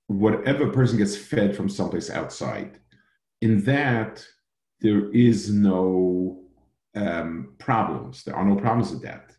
whatever 0.10 0.72
person 0.72 0.98
gets 0.98 1.16
fed 1.16 1.56
from 1.56 1.70
someplace 1.70 2.10
outside. 2.10 2.80
In 3.42 3.64
that, 3.66 4.26
there 4.82 5.12
is 5.12 5.52
no 5.52 6.42
um, 6.96 7.54
problems. 7.60 8.24
There 8.24 8.36
are 8.36 8.44
no 8.44 8.56
problems 8.56 8.92
with 8.92 9.04
that. 9.04 9.36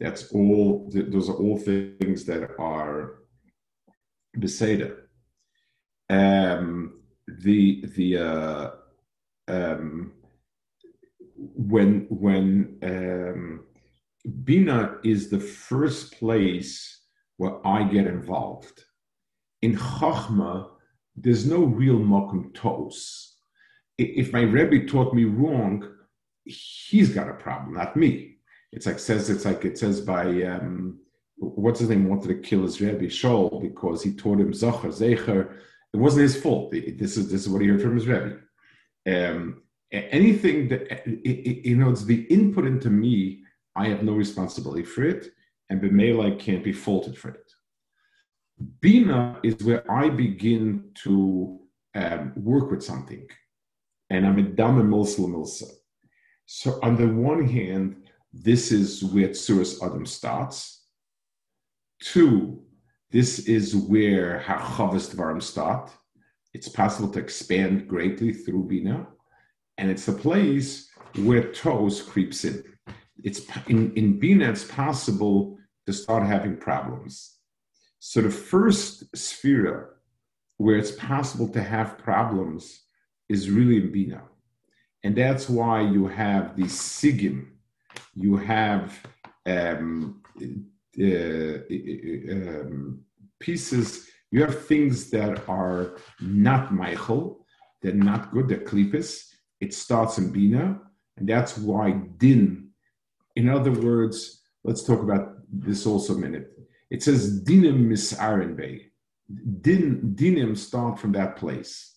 That's 0.00 0.32
all. 0.32 0.90
Those 0.92 1.28
are 1.28 1.34
all 1.34 1.58
things 1.58 2.24
that 2.24 2.50
are 2.58 3.16
beseder. 4.38 5.02
Um, 6.08 7.00
the 7.26 7.84
the 7.94 8.16
uh, 8.16 8.70
um, 9.48 10.12
when 11.36 12.06
when 12.08 12.78
um, 12.82 13.64
Bina 14.44 14.96
is 15.04 15.28
the 15.28 15.40
first 15.40 16.18
place 16.18 17.02
where 17.36 17.64
I 17.66 17.84
get 17.84 18.06
involved 18.06 18.83
in 19.64 19.76
Chachma, 19.76 20.68
there's 21.16 21.46
no 21.46 21.64
real 21.64 21.98
Mokum 21.98 22.52
Tos. 22.54 23.36
If 23.96 24.32
my 24.32 24.42
Rebbe 24.42 24.86
taught 24.86 25.14
me 25.14 25.24
wrong, 25.24 25.88
he's 26.44 27.08
got 27.08 27.30
a 27.30 27.34
problem, 27.34 27.74
not 27.74 27.96
me. 27.96 28.36
It's 28.72 28.86
like 28.86 28.98
says 28.98 29.30
it's 29.30 29.46
like 29.46 29.64
it 29.64 29.78
says 29.78 30.00
by 30.00 30.26
um, 30.42 30.98
what's 31.36 31.80
his 31.80 31.88
name 31.88 32.08
wanted 32.08 32.28
to 32.28 32.48
kill 32.48 32.62
his 32.62 32.80
Rebbe 32.80 33.06
Shaul 33.06 33.62
because 33.62 34.02
he 34.02 34.12
taught 34.12 34.40
him 34.40 34.52
Zachar 34.52 34.88
Zecher. 34.88 35.54
It 35.94 35.96
wasn't 35.96 36.24
his 36.24 36.36
fault. 36.36 36.72
This 36.72 37.16
is 37.16 37.30
this 37.30 37.42
is 37.42 37.48
what 37.48 37.62
he 37.62 37.68
heard 37.68 37.80
from 37.80 37.94
his 37.94 38.06
Rebbe. 38.06 38.40
Um, 39.06 39.62
anything 39.92 40.68
that 40.68 41.06
you 41.06 41.76
know, 41.76 41.90
it's 41.90 42.04
the 42.04 42.22
input 42.24 42.66
into 42.66 42.90
me. 42.90 43.44
I 43.76 43.88
have 43.88 44.02
no 44.02 44.12
responsibility 44.12 44.84
for 44.84 45.04
it, 45.04 45.32
and 45.70 45.80
B'meila 45.80 46.38
can't 46.38 46.62
be 46.62 46.72
faulted 46.72 47.16
for 47.16 47.30
it. 47.30 47.53
Bina 48.80 49.40
is 49.42 49.62
where 49.64 49.90
I 49.90 50.08
begin 50.08 50.90
to 51.02 51.60
um, 51.94 52.32
work 52.36 52.70
with 52.70 52.84
something, 52.84 53.26
and 54.10 54.26
I'm 54.26 54.38
a 54.38 54.42
dame 54.42 54.82
milsa 54.90 55.20
milsa. 55.20 55.70
So 56.46 56.78
on 56.82 56.96
the 56.96 57.08
one 57.08 57.46
hand, 57.46 58.08
this 58.32 58.70
is 58.70 59.02
where 59.02 59.28
Tsuras 59.28 59.82
Adam 59.84 60.06
starts. 60.06 60.84
Two, 62.00 62.62
this 63.10 63.40
is 63.40 63.74
where 63.74 64.42
Hachavas 64.46 65.14
Dvarim 65.14 65.42
start. 65.42 65.90
It's 66.52 66.68
possible 66.68 67.08
to 67.10 67.18
expand 67.18 67.88
greatly 67.88 68.32
through 68.32 68.64
Bina, 68.64 69.06
and 69.78 69.90
it's 69.90 70.08
a 70.08 70.12
place 70.12 70.88
where 71.16 71.52
Toes 71.52 72.02
creeps 72.02 72.44
in. 72.44 72.62
It's 73.22 73.42
in, 73.68 73.92
in 73.94 74.18
Bina, 74.20 74.50
it's 74.50 74.64
possible 74.64 75.58
to 75.86 75.92
start 75.92 76.24
having 76.24 76.56
problems 76.56 77.33
so 78.06 78.20
the 78.20 78.28
first 78.28 79.16
sphere 79.16 79.94
where 80.58 80.76
it's 80.76 80.92
possible 80.92 81.48
to 81.48 81.62
have 81.62 81.96
problems 81.96 82.82
is 83.30 83.48
really 83.48 83.78
in 83.78 83.90
Bina. 83.92 84.20
And 85.02 85.16
that's 85.16 85.48
why 85.48 85.80
you 85.80 86.06
have 86.08 86.54
the 86.54 86.64
sigim, 86.64 87.46
you 88.14 88.36
have 88.36 89.00
um, 89.46 90.20
uh, 91.00 91.56
um, 92.34 93.00
pieces, 93.40 94.06
you 94.30 94.42
have 94.42 94.66
things 94.66 95.08
that 95.08 95.48
are 95.48 95.96
not 96.20 96.74
Michael, 96.74 97.46
they're 97.80 97.94
not 97.94 98.30
good, 98.32 98.48
they're 98.48 98.58
klipis. 98.58 99.30
It 99.60 99.72
starts 99.72 100.18
in 100.18 100.30
Bina, 100.30 100.78
and 101.16 101.26
that's 101.26 101.56
why 101.56 101.92
din. 102.18 102.68
In 103.34 103.48
other 103.48 103.72
words, 103.72 104.42
let's 104.62 104.84
talk 104.84 105.00
about 105.00 105.36
this 105.50 105.86
also 105.86 106.14
a 106.14 106.18
minute. 106.18 106.53
It 106.90 107.02
says 107.02 107.42
dinim 107.44 107.86
misarin 107.86 108.56
bay. 108.56 108.86
Din, 109.60 110.14
dinim 110.14 110.56
start 110.56 110.98
from 110.98 111.12
that 111.12 111.36
place. 111.36 111.94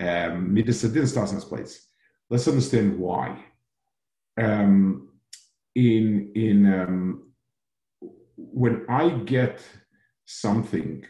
Um, 0.00 0.54
Midasadin 0.54 1.06
starts 1.06 1.32
in 1.32 1.36
this 1.36 1.44
place. 1.44 1.86
Let's 2.30 2.48
understand 2.48 2.98
why. 2.98 3.44
Um, 4.38 5.08
in 5.74 6.32
in 6.34 6.72
um, 6.72 7.32
when 8.36 8.86
I 8.88 9.10
get 9.10 9.60
something 10.24 11.04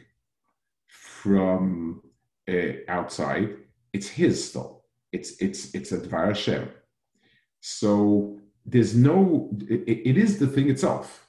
from 0.89 2.03
uh, 2.49 2.73
outside, 2.89 3.57
it's 3.93 4.09
his 4.09 4.49
still. 4.49 4.85
It's 5.13 5.41
it's 5.41 5.75
it's 5.75 5.93
a 5.93 5.99
Dvar 5.99 6.29
Hashem. 6.29 6.71
So 7.61 8.41
there's 8.65 8.95
no. 8.97 9.51
It, 9.69 10.03
it 10.05 10.19
is 10.19 10.39
the 10.39 10.47
thing 10.47 10.71
itself. 10.71 11.29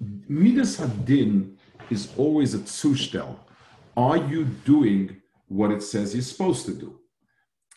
Midas 0.00 0.78
Hadin 0.78 1.56
is 1.90 2.12
always 2.16 2.54
a 2.54 2.58
zustel. 2.58 3.36
Are 3.96 4.18
you 4.18 4.44
doing 4.44 5.22
what 5.48 5.70
it 5.70 5.82
says 5.82 6.14
you're 6.14 6.22
supposed 6.22 6.66
to 6.66 6.74
do? 6.74 7.00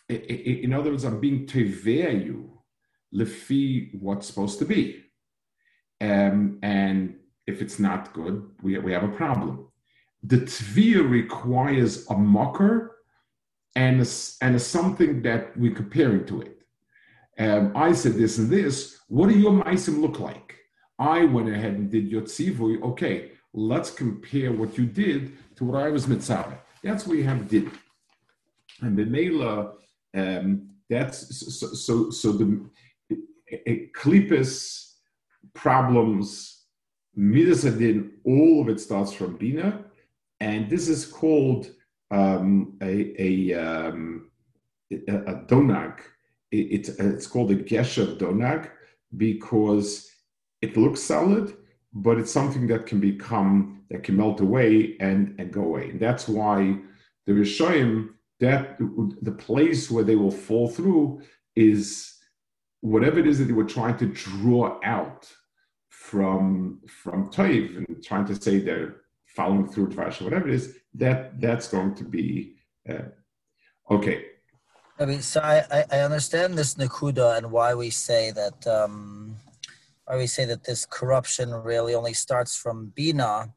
In 0.08 0.72
other 0.72 0.90
words, 0.90 1.04
I'm 1.04 1.20
being 1.20 1.46
tevea 1.46 2.24
you, 2.24 2.60
lefi 3.14 4.00
what's 4.00 4.26
supposed 4.26 4.58
to 4.58 4.64
be. 4.64 5.04
Um, 6.00 6.58
and 6.62 7.16
if 7.46 7.62
it's 7.62 7.78
not 7.78 8.12
good, 8.12 8.50
we, 8.62 8.78
we 8.78 8.92
have 8.92 9.04
a 9.04 9.08
problem. 9.08 9.68
The 10.22 10.38
tvia 10.38 11.08
requires 11.08 12.06
a 12.10 12.14
mocker 12.14 12.96
and 13.76 14.02
a, 14.02 14.06
and 14.42 14.56
a 14.56 14.58
something 14.58 15.22
that 15.22 15.56
we're 15.56 15.74
comparing 15.74 16.26
to 16.26 16.42
it. 16.42 16.62
Um, 17.38 17.72
I 17.74 17.92
said 17.92 18.14
this 18.14 18.38
and 18.38 18.50
this. 18.50 18.98
What 19.08 19.28
do 19.28 19.38
your 19.38 19.52
meisim 19.52 20.00
look 20.00 20.18
like? 20.18 20.56
I 21.00 21.24
went 21.24 21.48
ahead 21.48 21.72
and 21.72 21.90
did 21.90 22.12
Yotzivui. 22.12 22.82
Okay, 22.82 23.32
let's 23.54 23.90
compare 23.90 24.52
what 24.52 24.76
you 24.76 24.84
did 24.84 25.32
to 25.56 25.64
what 25.64 25.82
I 25.82 25.88
was 25.88 26.06
mitzvah. 26.06 26.58
That's 26.84 27.06
what 27.06 27.16
you 27.16 27.24
have 27.24 27.48
did. 27.48 27.70
And 28.82 28.96
the 28.96 29.06
Mela, 29.06 29.72
um, 30.14 30.68
that's 30.90 31.58
so, 31.58 31.68
so, 31.68 32.10
so 32.10 32.32
the 32.32 32.68
klipis 33.96 34.94
problems, 35.54 36.64
midas 37.14 37.64
adin, 37.64 38.12
all 38.24 38.62
of 38.62 38.68
it 38.68 38.80
starts 38.80 39.12
from 39.12 39.36
Bina. 39.36 39.84
And 40.40 40.68
this 40.68 40.88
is 40.88 41.06
called 41.06 41.70
um, 42.10 42.76
a, 42.82 43.14
a, 43.22 43.54
um, 43.54 44.30
a, 44.90 45.14
a 45.14 45.34
donag. 45.46 46.00
It, 46.50 46.56
it's, 46.56 46.88
it's 46.90 47.26
called 47.26 47.50
a 47.52 47.56
gesher 47.56 48.18
donag 48.18 48.70
because 49.16 50.09
it 50.62 50.76
looks 50.76 51.02
solid 51.02 51.56
but 51.92 52.18
it's 52.18 52.32
something 52.32 52.66
that 52.68 52.86
can 52.86 53.00
become 53.00 53.82
that 53.90 54.02
can 54.02 54.16
melt 54.16 54.40
away 54.40 54.96
and 55.00 55.34
and 55.38 55.52
go 55.52 55.62
away. 55.62 55.90
And 55.90 56.00
that's 56.00 56.28
why 56.28 56.76
the 57.26 57.32
Rishoyim 57.32 58.10
that 58.38 58.78
the 59.22 59.32
place 59.32 59.90
where 59.90 60.04
they 60.04 60.16
will 60.16 60.30
fall 60.30 60.68
through 60.68 61.22
is 61.56 62.14
whatever 62.80 63.18
it 63.18 63.26
is 63.26 63.38
that 63.38 63.44
they 63.44 63.52
were 63.52 63.64
trying 63.64 63.96
to 63.98 64.06
draw 64.06 64.78
out 64.84 65.30
from 65.88 66.80
from 66.86 67.30
Toiv 67.30 67.76
and 67.76 68.02
trying 68.02 68.26
to 68.26 68.40
say 68.40 68.58
they're 68.58 68.96
following 69.26 69.68
through 69.68 69.88
Dvash, 69.88 70.20
whatever 70.22 70.48
it 70.48 70.54
is, 70.54 70.76
that 70.94 71.40
that's 71.40 71.68
going 71.68 71.94
to 71.94 72.04
be 72.04 72.56
uh, 72.88 73.02
okay. 73.90 74.26
I 74.98 75.06
mean, 75.06 75.22
so 75.22 75.40
I, 75.40 75.84
I 75.90 76.00
understand 76.00 76.58
this 76.58 76.74
Nakuda 76.74 77.38
and 77.38 77.50
why 77.50 77.74
we 77.74 77.88
say 77.88 78.32
that 78.32 78.66
um, 78.66 79.36
why 80.10 80.16
we 80.16 80.26
say 80.26 80.44
that 80.44 80.64
this 80.64 80.84
corruption 80.84 81.52
really 81.52 81.94
only 81.94 82.14
starts 82.14 82.56
from 82.56 82.92
Bina, 82.96 83.54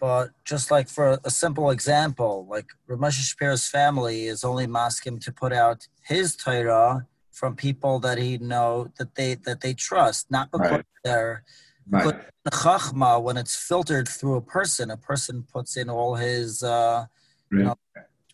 but 0.00 0.30
just 0.44 0.68
like 0.68 0.88
for 0.88 1.20
a 1.24 1.30
simple 1.30 1.70
example, 1.70 2.46
like 2.50 2.66
Ramesh 2.88 3.20
Shapira's 3.22 3.68
family 3.68 4.26
is 4.26 4.42
only 4.42 4.66
masking 4.66 5.20
to 5.20 5.30
put 5.30 5.52
out 5.52 5.86
his 6.02 6.34
Torah 6.34 7.06
from 7.30 7.54
people 7.54 8.00
that 8.00 8.18
he 8.18 8.38
know 8.38 8.90
that 8.98 9.14
they 9.14 9.34
that 9.46 9.60
they 9.60 9.72
trust, 9.72 10.32
not 10.32 10.50
because 10.50 10.70
right. 10.70 10.86
they're 11.04 11.44
Right. 11.90 12.16
the 12.44 12.50
chachma, 12.50 13.22
when 13.22 13.36
it's 13.36 13.54
filtered 13.54 14.08
through 14.08 14.36
a 14.36 14.40
person, 14.40 14.90
a 14.90 14.96
person 14.96 15.42
puts 15.42 15.76
in 15.76 15.90
all 15.90 16.14
his, 16.14 16.62
uh, 16.62 17.04
you 17.52 17.58
know, 17.58 17.76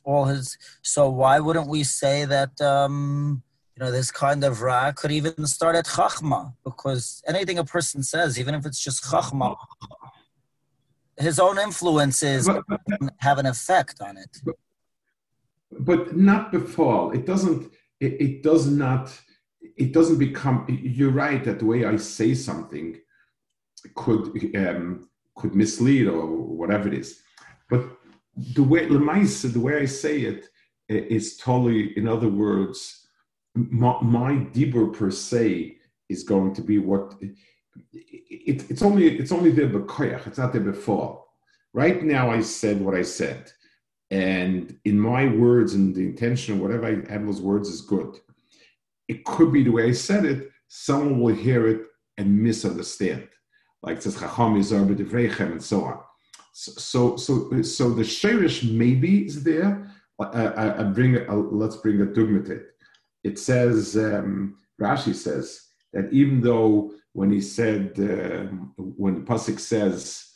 all 0.05 0.27
his. 0.27 0.57
So 0.83 1.11
why 1.11 1.41
wouldn't 1.41 1.67
we 1.67 1.83
say 1.83 2.25
that? 2.27 2.61
Um, 2.61 3.43
you 3.81 3.87
know, 3.87 3.93
this 3.93 4.11
kind 4.11 4.45
of 4.45 4.61
ra 4.61 4.93
could 4.93 5.11
even 5.11 5.47
start 5.47 5.75
at 5.75 5.87
chachma 5.87 6.53
because 6.65 7.23
anything 7.27 7.59
a 7.59 7.65
person 7.65 8.03
says, 8.03 8.39
even 8.39 8.55
if 8.55 8.67
it's 8.67 8.83
just 8.83 9.03
chachma, 9.05 9.57
his 11.17 11.39
own 11.41 11.59
influences 11.59 12.47
but, 12.47 12.63
but, 12.69 12.81
have 13.21 13.39
an 13.39 13.47
effect 13.47 14.03
on 14.03 14.19
it. 14.19 14.37
But, 14.45 14.57
but 15.79 16.17
not 16.17 16.53
before. 16.53 17.15
It 17.15 17.25
doesn't. 17.25 17.73
It, 18.01 18.21
it 18.21 18.43
does 18.43 18.67
not. 18.67 19.19
It 19.79 19.93
doesn't 19.93 20.19
become. 20.19 20.67
You're 20.69 21.13
right 21.13 21.43
that 21.45 21.61
the 21.61 21.67
way 21.67 21.87
I 21.87 21.97
say 21.97 22.35
something 22.35 22.99
could 23.95 24.57
um, 24.57 25.09
could 25.37 25.55
mislead 25.55 26.07
or 26.07 26.27
whatever 26.27 26.89
it 26.89 26.95
is. 26.95 27.23
But 27.71 27.87
the 28.37 28.63
way 28.63 28.87
the 28.87 29.61
way 29.61 29.81
I 29.81 29.87
say 29.87 30.21
it 30.23 30.49
is 30.89 31.39
totally, 31.39 31.97
in 31.97 32.09
other 32.09 32.29
words, 32.29 33.00
my, 33.55 34.01
my 34.03 34.33
dibur 34.53 34.93
per 34.93 35.11
se 35.11 35.77
is 36.09 36.23
going 36.23 36.55
to 36.55 36.63
be 36.63 36.79
what 36.79 37.15
it, 37.21 37.35
it, 37.93 38.71
it's 38.71 38.83
only 38.83 39.19
it's 39.19 39.33
only 39.33 39.51
there 39.51 39.69
b'koyach. 39.69 40.27
It's 40.27 40.39
not 40.39 40.53
there 40.53 40.63
before. 40.63 41.25
Right 41.73 42.03
now, 42.03 42.31
I 42.31 42.41
said 42.41 42.81
what 42.81 42.95
I 42.95 43.03
said, 43.03 43.53
and 44.11 44.77
in 44.85 44.99
my 44.99 45.27
words 45.27 45.75
and 45.75 45.95
the 45.95 46.03
intention, 46.03 46.61
whatever 46.61 46.87
I 46.87 47.13
have 47.13 47.25
those 47.27 47.41
words 47.41 47.69
is 47.69 47.81
good. 47.81 48.19
It 49.09 49.25
could 49.25 49.53
be 49.53 49.63
the 49.63 49.71
way 49.71 49.89
I 49.89 49.93
said 49.93 50.25
it. 50.25 50.51
Someone 50.69 51.21
will 51.21 51.35
hear 51.35 51.67
it 51.69 51.83
and 52.19 52.43
misunderstand 52.43 53.29
like 53.83 53.99
it 53.99 54.03
says 54.03 54.19
Chacham 54.19 54.57
and 54.57 55.63
so 55.63 55.85
on. 55.85 56.01
So, 56.53 57.17
so, 57.17 57.63
so 57.63 57.91
the 57.91 58.05
Sherish 58.05 58.65
maybe 58.65 59.27
is 59.27 59.43
there. 59.43 59.91
I, 60.21 60.25
I 60.25 60.27
uh, 60.27 60.51
uh, 60.51 60.75
uh, 60.79 60.85
bring 60.91 61.17
a, 61.17 61.35
let's 61.35 61.77
bring 61.77 62.01
a 62.03 62.07
dogmatit. 62.07 62.65
It 63.23 63.39
says 63.39 63.97
um, 63.97 64.57
Rashi 64.81 65.15
says 65.15 65.69
that 65.93 66.13
even 66.13 66.41
though 66.41 66.93
when 67.13 67.31
he 67.31 67.41
said 67.41 67.99
uh, 67.99 68.47
when 68.77 69.15
the 69.17 69.21
pasuk 69.21 69.59
says 69.59 70.31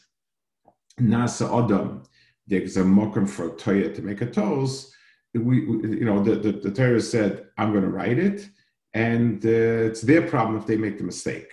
Nasa 1.00 1.64
Adam, 1.64 2.02
there's 2.46 2.76
a 2.76 2.82
mokum 2.82 3.28
for 3.28 3.50
toya 3.50 3.94
to 3.94 4.02
make 4.02 4.20
a 4.20 4.26
toes. 4.26 4.92
We, 5.34 5.62
you 5.62 6.04
know, 6.04 6.22
the, 6.22 6.36
the, 6.36 6.52
the 6.52 6.70
Torah 6.70 7.00
said, 7.00 7.46
I'm 7.58 7.72
going 7.72 7.82
to 7.82 7.90
write 7.90 8.18
it, 8.18 8.48
and 8.92 9.44
uh, 9.44 9.88
it's 9.88 10.02
their 10.02 10.22
problem 10.22 10.56
if 10.56 10.66
they 10.66 10.76
make 10.76 10.98
the 10.98 11.04
mistake. 11.04 11.52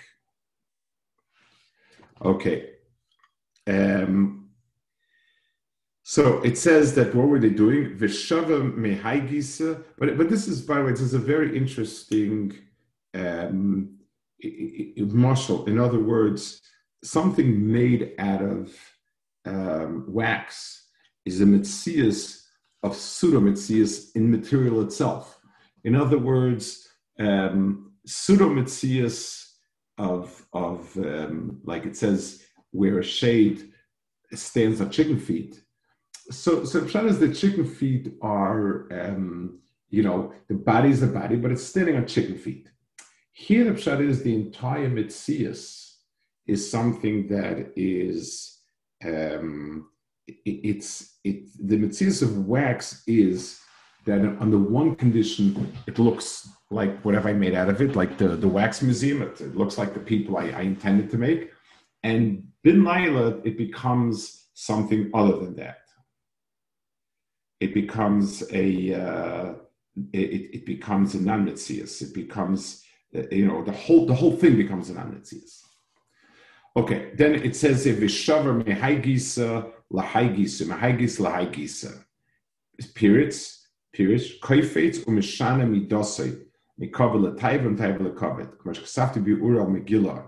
Okay. 2.23 2.69
Um, 3.65 4.40
so 6.11 6.41
it 6.41 6.57
says 6.57 6.93
that 6.95 7.15
what 7.15 7.29
were 7.29 7.39
they 7.39 7.51
doing? 7.51 7.95
Veshava 7.97 8.69
mehaigisa. 8.75 9.81
But 9.97 10.17
but 10.17 10.29
this 10.29 10.45
is 10.45 10.61
by 10.61 10.79
the 10.79 10.83
way, 10.83 10.91
this 10.91 10.99
is 10.99 11.13
a 11.13 11.27
very 11.33 11.55
interesting 11.55 12.53
um, 13.13 13.97
marshal. 14.97 15.63
In 15.67 15.79
other 15.79 16.01
words, 16.01 16.59
something 17.01 17.71
made 17.71 18.11
out 18.19 18.41
of 18.41 18.77
um, 19.45 20.03
wax 20.05 20.89
is 21.23 21.39
a 21.39 21.45
mitzias 21.45 22.41
of 22.83 22.91
pseudomitzias 22.91 24.13
in 24.13 24.29
material 24.29 24.81
itself. 24.81 25.39
In 25.85 25.95
other 25.95 26.17
words, 26.17 26.89
um, 27.21 27.93
pseudomitzias 28.05 29.47
of 29.97 30.45
of 30.51 30.93
um, 30.97 31.61
like 31.63 31.85
it 31.85 31.95
says 31.95 32.43
where 32.71 32.99
a 32.99 33.03
shade 33.19 33.71
stands 34.33 34.81
on 34.81 34.89
chicken 34.89 35.17
feet. 35.17 35.63
So 36.31 36.63
so 36.63 36.81
Pshat 36.81 37.19
the 37.19 37.33
chicken 37.33 37.65
feet 37.65 38.13
are 38.21 38.87
um, 38.91 39.59
you 39.89 40.03
know 40.03 40.33
the 40.47 40.55
body 40.55 40.89
is 40.89 41.01
the 41.01 41.07
body, 41.07 41.35
but 41.35 41.51
it's 41.51 41.63
standing 41.63 41.95
on 41.95 42.07
chicken 42.07 42.37
feet. 42.37 42.69
Here 43.33 43.63
the 43.63 43.71
Pshat 43.71 44.01
is 44.01 44.23
the 44.23 44.33
entire 44.33 44.89
Mitzias 44.89 45.95
is 46.47 46.69
something 46.69 47.27
that 47.27 47.71
is 47.75 48.59
um, 49.03 49.89
it, 50.27 50.37
it's 50.45 51.17
it 51.23 51.49
the 51.67 51.77
Mitzias 51.77 52.21
of 52.21 52.47
wax 52.47 53.03
is 53.07 53.59
that 54.05 54.19
under 54.39 54.57
one 54.57 54.95
condition 54.95 55.71
it 55.85 55.99
looks 55.99 56.49
like 56.71 56.99
whatever 57.01 57.29
I 57.29 57.33
made 57.33 57.53
out 57.53 57.69
of 57.69 57.81
it, 57.81 57.95
like 57.95 58.17
the, 58.17 58.29
the 58.29 58.47
wax 58.47 58.81
museum. 58.81 59.21
It, 59.21 59.41
it 59.41 59.55
looks 59.55 59.77
like 59.77 59.93
the 59.93 59.99
people 59.99 60.37
I, 60.37 60.49
I, 60.49 60.61
intended 60.61 61.11
to 61.11 61.17
make. 61.17 61.51
And 62.01 62.47
bin 62.63 62.83
Laila, 62.83 63.39
it 63.43 63.57
becomes 63.57 64.47
something 64.53 65.11
other 65.13 65.37
than 65.37 65.55
that 65.57 65.81
it 67.61 67.73
becomes 67.75 68.43
a 68.51 68.93
uh, 68.93 69.53
it, 70.13 70.55
it, 70.55 70.65
becomes 70.65 71.13
a 71.15 71.21
non 71.21 71.47
It 71.47 72.13
becomes 72.13 72.83
you 73.31 73.45
know 73.47 73.63
the 73.63 73.71
whole 73.71 74.05
the 74.07 74.15
whole 74.15 74.35
thing 74.35 74.57
becomes 74.57 74.89
a 74.89 74.95
non 74.95 75.23
Okay, 76.75 77.11
then 77.15 77.35
it 77.35 77.55
says 77.55 77.85
vishaver 77.85 78.63
mehaigisa 78.63 79.71
lahaigisa 79.93 80.63
mehaigis 80.71 81.19
lahaigisa 81.19 82.03
periods 82.95 83.67
periods 83.93 84.39
koifetz 84.39 85.05
umishana 85.05 85.65
midosay 85.71 86.31
mikabel 86.79 87.37
tayv 87.37 87.67
and 87.67 87.77
tayv 87.77 87.99
lekavet 87.99 88.57
kamash 88.57 88.81
ksafti 88.81 89.23
bi 89.23 89.31
ural 89.31 89.67
megillah. 89.67 90.23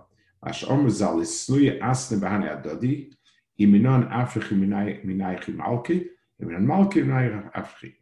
Ash 0.45 0.63
omer 0.65 0.89
zal 0.89 1.19
is 1.21 1.29
sluye 1.29 1.79
asne 1.79 2.19
bahane 2.19 2.47
adadi 2.51 3.13
iminon 3.59 4.11
africh 4.11 4.49
minay 4.51 5.03
minai 5.05 5.41
chimalki 5.41 6.09
Malkim 6.41 7.51
Afri, 7.53 7.93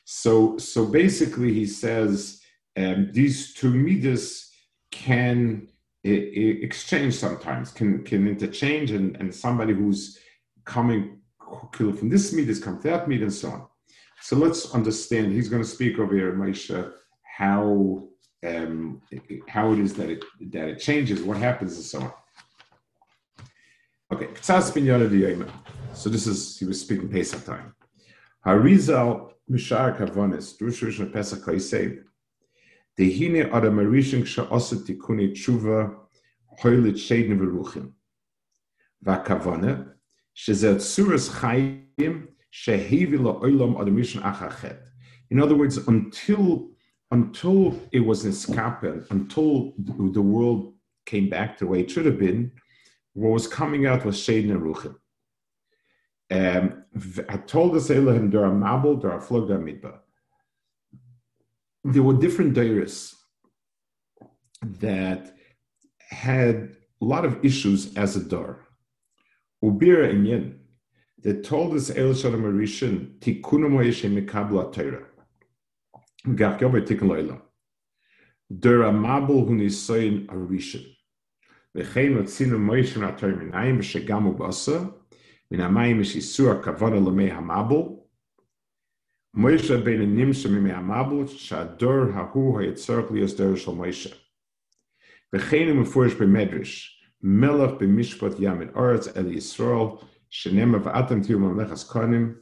So, 0.06 0.58
so 0.58 0.86
basically, 0.86 1.54
he 1.54 1.66
says 1.66 2.42
um, 2.78 3.10
these 3.12 3.54
two 3.54 3.72
midas 3.72 4.52
can 4.92 5.68
exchange 6.04 7.16
sometimes, 7.16 7.72
can 7.72 8.04
can 8.04 8.28
interchange, 8.28 8.92
and, 8.92 9.18
and 9.18 9.34
somebody 9.34 9.74
who's 9.74 10.20
coming 10.64 11.20
from 11.72 12.10
this 12.10 12.32
midas 12.34 12.60
come 12.60 12.82
to 12.82 12.88
that 12.90 13.10
midas, 13.10 13.22
and 13.24 13.34
so 13.34 13.50
on. 13.50 13.68
So 14.22 14.36
let's 14.36 14.74
understand. 14.74 15.34
He's 15.34 15.50
going 15.50 15.62
to 15.62 15.68
speak 15.68 16.00
over 16.00 16.16
here, 16.16 16.34
Ma'isha, 16.34 16.94
how 17.38 18.08
um, 18.46 19.02
how 19.48 19.72
it 19.74 19.80
is 19.80 19.94
that 19.94 20.10
it 20.10 20.24
that 20.52 20.70
it 20.70 20.80
changes 20.80 21.22
what 21.22 21.38
happens 21.38 21.76
and 21.76 21.84
so 21.84 22.02
on 22.02 22.12
okay 24.14 24.30
so 25.94 26.10
this 26.10 26.28
is 26.28 26.58
he 26.58 26.66
was 26.66 26.80
speaking 26.80 27.10
Pesach 27.10 27.46
time 27.46 27.74
Harizal 28.46 29.32
Mishar 29.50 29.98
Kavonis 29.98 30.56
Drush 30.58 31.12
Pesach 31.12 31.40
Kaisei 31.40 32.04
Dehine 32.98 33.54
ada 33.54 33.70
marishing 33.70 34.26
she'oset 34.26 34.80
tikuni 34.80 35.32
tshuva 35.32 35.96
v'ruchim. 36.64 37.92
V'akavane 39.06 39.94
shezeh 40.36 40.78
tsuras 40.78 41.30
chayim 41.30 42.28
achachet. 44.22 44.80
In 45.30 45.40
other 45.40 45.56
words, 45.56 45.78
until 45.78 46.72
until 47.12 47.80
it 47.92 48.02
was 48.02 48.26
escaped, 48.26 49.12
until 49.12 49.74
the 49.78 50.22
world 50.22 50.74
came 51.06 51.30
back 51.30 51.58
the 51.58 51.68
way 51.68 51.82
it 51.82 51.92
should 51.92 52.06
have 52.06 52.20
been, 52.20 52.52
what 53.14 53.30
was 53.30 53.48
coming 53.48 53.86
out 53.86 54.06
was 54.06 54.18
Shein 54.18 54.52
and 54.52 54.62
Ruchim. 54.62 54.96
Um, 56.30 56.84
told 57.48 57.74
the 57.74 57.78
us 57.78 57.90
Elohim 57.90 58.30
Dora 58.30 58.54
Mabel, 58.54 58.98
Dora 58.98 59.22
Flog, 59.22 59.48
Dora 59.48 59.60
Midba. 59.60 60.00
There 61.86 62.04
were 62.04 62.14
different 62.14 62.54
dairies 62.54 63.16
that 64.62 65.34
had 66.10 66.76
a 67.02 67.06
lot 67.06 67.24
of 67.24 67.44
issues 67.46 67.96
as 67.96 68.18
a 68.18 68.24
door. 68.24 68.68
Ubira 69.64 70.10
and 70.10 70.28
Yen, 70.28 70.60
that 71.24 71.44
told 71.44 71.76
us 71.76 71.90
El 71.90 72.14
Shalom 72.14 72.44
Arishin, 72.44 73.18
Tikunu 73.20 73.70
Moeshe 73.70 74.10
Mikabla 74.10 74.74
Torah. 74.74 75.06
Garga 76.36 76.74
ben 76.74 76.86
tikkun 76.86 77.10
leila. 77.10 77.42
Der 78.50 78.84
a 78.84 78.92
mabel 78.92 79.46
hun 79.46 79.62
is 79.62 79.82
sein 79.82 80.28
a 80.30 80.34
er 80.34 80.46
rishon. 80.48 80.86
Vechem 81.76 82.18
atzinu 82.22 82.58
moishim 82.58 83.04
atar 83.08 83.34
minayim 83.34 83.78
v'shegamu 83.80 84.38
basa 84.38 84.94
min 85.50 85.62
hamayim 85.62 86.02
ish 86.02 86.16
isu 86.16 86.48
hakavana 86.54 87.00
lemei 87.00 87.32
hamabel. 87.32 88.04
Moishe 89.38 89.84
ben 89.86 90.02
nimshe 90.18 90.50
mimei 90.50 90.74
hamabel 90.74 91.28
shador 91.28 92.12
hahu 92.14 92.58
hayetzork 92.58 93.10
liyos 93.10 93.38
der 93.38 93.56
shal 93.56 93.76
Moishe. 93.76 94.14
Vechem 95.34 95.78
mefurish 95.78 96.18
b'medrash 96.18 96.88
melech 97.22 97.80
b'mishpat 97.80 98.38
yamid 98.38 98.74
aretz 98.74 99.16
el 99.16 99.26
Yisrael 99.26 100.04
shenem 100.30 100.82
v'atam 100.82 101.26
tiyu 101.26 101.38
mamlechas 101.38 101.88
konim 101.88 102.36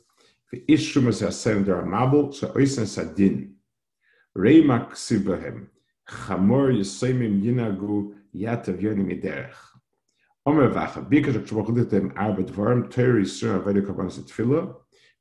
v'ishum 0.52 1.08
as 1.08 1.22
hasem 1.22 1.64
der 1.64 1.84
hamabel 1.84 2.34
she'oisen 2.34 2.88
sadin. 2.88 3.55
Reimak 4.38 4.92
Sivahem, 4.92 5.68
Chamor 6.10 6.78
Yosemim 6.78 7.42
Yinagu 7.42 8.14
Yatav 8.36 8.82
Yonim 8.82 9.10
Iderech. 9.10 9.56
Omer 10.46 10.70
Vacha, 10.72 11.10
Bikash 11.10 11.36
Akshvach 11.36 11.70
Litem 11.70 12.12
Arba 12.18 12.44
Dvarim, 12.44 12.92
Teri 12.92 13.22
Yisur 13.22 13.64
Avedu 13.64 13.86
Kaban 13.86 14.12
Sitfila, 14.12 14.76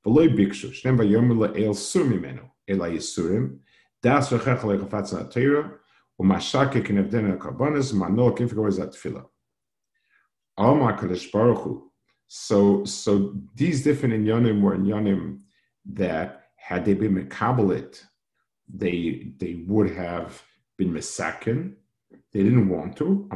Veloi 0.05 0.37
Bikshu, 0.37 0.71
Shnem 0.71 0.99
Vayomer 0.99 1.55
Le'el 1.55 1.77
Sur 1.77 2.05
Mimenu, 2.05 2.51
Ela 2.67 2.89
Yisurim, 2.91 3.59
Das 4.03 4.31
Vachach 4.31 4.63
Le'chafatz 4.63 5.13
Natera, 5.13 5.71
Umashake 6.21 6.85
Kinevdena 6.85 7.39
Kabanis, 7.39 7.93
Manol 7.93 8.37
Kinfikor 8.37 8.69
Zatfila. 8.69 9.25
Alma 10.59 10.93
Kadosh 10.95 11.31
Baruch 11.31 11.59
Hu. 11.59 11.93
So, 12.27 12.85
so 12.85 13.35
these 13.55 13.85
different 13.85 14.15
in 14.15 14.25
Yonim 14.25 14.61
were 14.61 14.75
in 14.75 14.85
Yonim 14.85 15.39
that 15.93 16.47
had 16.57 16.85
they 16.85 16.95
been 16.95 17.15
mekabelit 17.15 18.03
they 18.73 19.33
they 19.39 19.65
would 19.67 19.91
have 19.91 20.43
been 20.77 20.93
misaken. 20.93 21.77
They 22.33 22.43
didn't 22.43 22.69
want 22.69 22.97
to. 22.99 23.29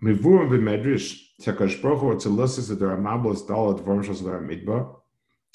Mivum 0.00 0.48
v'medrash 0.48 1.18
tekadosh 1.42 1.82
baruch 1.82 2.00
hu 2.00 2.16
that 2.16 2.78
there 2.78 2.90
are 2.90 2.96
mabos 2.96 3.44
dalat 3.48 3.80
dvarim 3.80 4.04
shas 4.04 4.22
v'ram 4.22 4.46
midba 4.46 4.94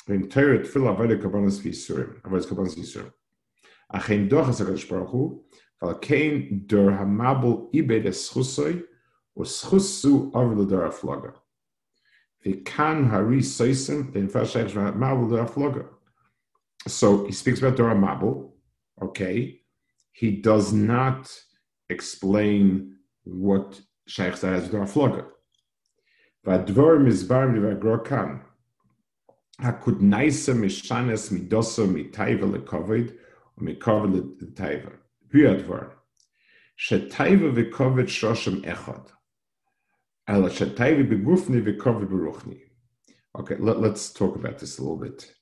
v'im 0.06 0.30
teir 0.30 0.60
tefila 0.60 0.98
v'edek 0.98 1.22
kabanas 1.22 1.62
v'yisurim 1.64 2.22
avodas 2.24 2.48
kabanas 2.48 2.76
v'yisurim 2.76 3.14
achein 3.94 4.28
dochas 4.30 4.60
tekadosh 4.60 4.90
baruch 4.90 5.14
v'al 5.82 6.02
kein 6.02 6.68
der 6.68 6.92
hamabel 6.92 7.70
ibed 7.74 8.04
eschusoi 8.04 8.84
uschussu 9.38 10.32
avladar 10.32 10.90
afloga. 10.90 11.34
Vikan 12.46 13.10
hari 13.10 13.40
soisim, 13.40 14.12
the 14.14 14.20
infashesh 14.20 14.74
mavladar 14.74 15.50
flaga. 15.50 15.86
So 16.88 17.26
he 17.26 17.32
speaks 17.32 17.60
about 17.60 17.78
Dora 17.78 17.96
Mabel, 17.96 18.56
okay? 19.02 19.62
He 20.12 20.32
does 20.32 20.74
not 20.74 21.32
explain 21.90 22.98
what 23.24 23.80
Sheikh 24.08 24.36
says 24.38 24.64
as 24.64 24.70
flaga. 24.70 24.92
Floga. 24.92 25.26
Vadvorim 26.46 27.08
is 27.08 27.24
barim 27.24 27.80
Hakud 27.80 28.42
Hakudnaisa 29.62 30.54
mishanes 30.54 31.30
midosa 31.32 31.88
mitaiva 31.88 32.46
lekovid, 32.46 33.16
umikovid 33.60 34.42
letaiva. 34.42 34.92
Hu 35.32 35.38
advorim. 35.38 35.92
Shetaiva 36.78 37.54
vikovid 37.54 38.08
shoshim 38.08 38.62
echad. 38.66 39.08
Okay, 43.38 43.56
let, 43.58 43.80
let's 43.80 44.12
talk 44.14 44.36
about 44.36 44.60
this 44.60 44.78
a 44.78 44.82
little 44.82 44.98
bit. 44.98 45.34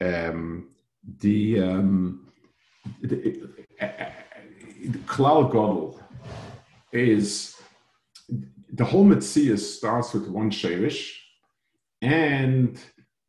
Um, 0.00 0.70
the, 1.20 1.62
um, 1.62 2.28
the, 3.00 3.48
Klal 5.06 5.50
Godel 5.50 6.00
is 6.92 7.56
the 8.72 8.84
whole 8.84 9.04
Metzias 9.04 9.60
starts 9.60 10.12
with 10.12 10.28
one 10.28 10.50
Sherish 10.50 11.22
and 12.02 12.78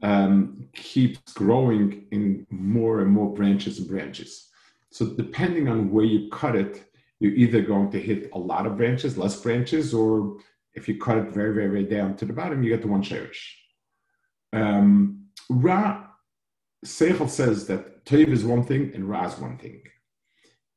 um, 0.04 0.68
keeps 0.74 1.34
growing 1.34 2.08
in 2.12 2.46
more 2.50 3.00
and 3.00 3.12
more 3.12 3.34
branches 3.34 3.80
and 3.80 3.88
branches. 3.88 4.50
So 4.92 5.08
depending 5.08 5.68
on 5.68 5.92
where 5.92 6.06
you 6.06 6.30
cut 6.30 6.56
it, 6.56 6.92
you're 7.20 7.34
either 7.34 7.62
going 7.62 7.92
to 7.92 8.00
hit 8.00 8.30
a 8.34 8.38
lot 8.38 8.66
of 8.66 8.78
branches, 8.78 9.18
less 9.18 9.42
branches, 9.42 9.94
or 9.94 10.38
if 10.78 10.88
you 10.88 10.96
cut 11.00 11.18
it 11.18 11.34
very, 11.34 11.54
very, 11.54 11.70
very 11.76 11.86
down 11.86 12.16
to 12.18 12.26
the 12.26 12.34
bottom, 12.34 12.62
you 12.62 12.70
get 12.70 12.84
the 12.84 12.88
one 12.88 13.02
Sherish. 13.02 13.42
Um, 14.54 15.26
Ra 15.50 16.06
Seichel 16.86 17.30
says 17.30 17.66
that 17.68 18.06
Toiv 18.06 18.30
is 18.30 18.46
one 18.46 18.64
thing 18.64 18.92
and 18.94 19.10
Ra 19.10 19.26
is 19.26 19.40
one 19.40 19.58
thing. 19.58 19.82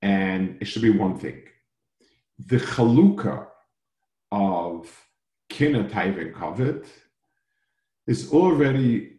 And 0.01 0.57
it 0.61 0.65
should 0.65 0.83
be 0.83 0.91
one 1.07 1.19
thing. 1.19 1.43
The 2.39 2.57
Chaluka 2.57 3.47
of 4.33 4.89
Kina 5.51 5.85
Taiv 5.85 6.19
and 6.19 6.35
Kavit 6.35 6.87
is 8.07 8.33
already 8.33 9.19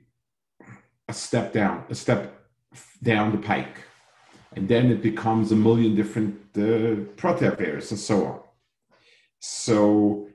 a 1.07 1.13
step 1.13 1.53
down, 1.53 1.85
a 1.89 1.95
step 1.95 2.21
down 3.03 3.31
the 3.31 3.37
pike. 3.37 3.77
And 4.55 4.67
then 4.67 4.89
it 4.89 5.03
becomes 5.03 5.51
a 5.51 5.55
million 5.55 5.95
different 5.95 6.35
uh, 6.57 6.95
and 7.91 7.99
so 8.09 8.25
on. 8.25 8.39
So 9.39 10.27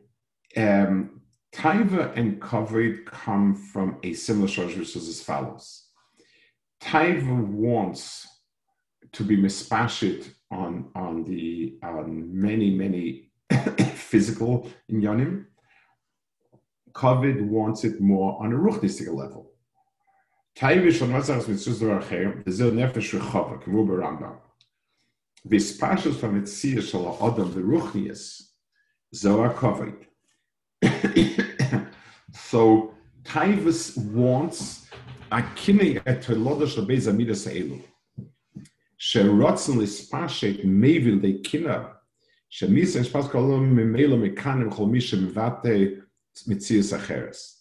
um, 0.57 1.21
Taiva 1.53 2.17
and 2.17 2.41
Kavit 2.41 3.07
come 3.07 3.55
from 3.55 3.99
a 4.03 4.13
similar 4.13 4.49
source, 4.49 4.77
which 4.77 4.95
is 4.97 5.09
as 5.09 5.23
follows. 5.23 5.87
Taiva 6.83 7.47
wants 7.47 8.27
to 9.13 9.25
be 9.25 9.37
mispashit 9.37 10.31
on 10.51 10.91
on 10.95 11.25
the 11.25 11.79
on 11.83 12.29
many 12.39 12.71
many 12.71 13.31
physical 13.95 14.71
inyanim. 14.91 15.47
Covid 16.93 17.47
wants 17.47 17.85
it 17.85 18.01
more 18.01 18.43
on 18.43 18.53
a 18.53 18.57
ruchnistic 18.57 19.13
level. 19.13 19.53
Taiva 20.57 20.93
shal 20.93 21.09
matzachas 21.09 21.49
mitzvah 21.49 22.01
acher 22.01 22.45
v'zel 22.45 22.73
nefesh 22.73 23.19
rechava 23.19 23.63
k'mu 23.63 23.87
b'Rambam. 23.87 24.37
V'spashit 25.49 26.17
from 26.17 26.39
its 26.39 26.65
mitzvah 26.65 26.83
shal 26.83 27.19
adam 27.23 27.51
v'ruchnias 27.53 28.43
zoa 29.15 29.55
covid. 29.55 30.07
so 32.33 32.95
Taivas 33.25 33.97
wants 33.97 34.87
a 35.31 35.43
kine 35.55 36.01
et 36.07 36.23
telodash 36.23 36.77
lebez 36.77 37.07
amidas 37.09 37.47
elu. 37.47 37.83
Sherotzen 38.99 39.77
lispashet 39.77 40.65
mevil 40.65 41.21
de 41.21 41.39
kina. 41.41 41.93
Shemisen 42.51 43.05
spas 43.05 43.27
kolom 43.29 43.75
memelo 43.75 44.17
mekanim 44.17 44.71
cholmishim 44.71 45.33
vate 45.33 46.03
mitzias 46.49 46.97
acheres. 46.97 47.55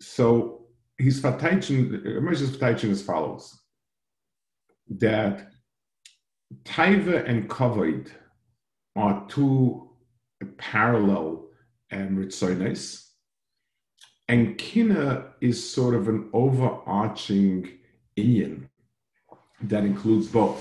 So 0.00 0.66
he's 0.98 1.20
verteidigen, 1.20 2.22
Moses 2.22 2.56
verteidigen 2.56 2.90
as 2.90 3.02
follows. 3.02 3.58
That 4.88 5.52
Taiva 6.64 7.28
and 7.28 7.48
Kovoid 7.48 8.10
are 8.94 9.26
two 9.28 9.90
parallel 10.58 11.41
um, 11.92 12.16
Ritzonis, 12.16 13.08
and 14.28 14.56
kina 14.56 15.32
is 15.40 15.72
sort 15.72 15.94
of 15.94 16.08
an 16.08 16.30
overarching 16.32 17.78
Indian 18.16 18.68
that 19.62 19.84
includes 19.84 20.28
both. 20.28 20.60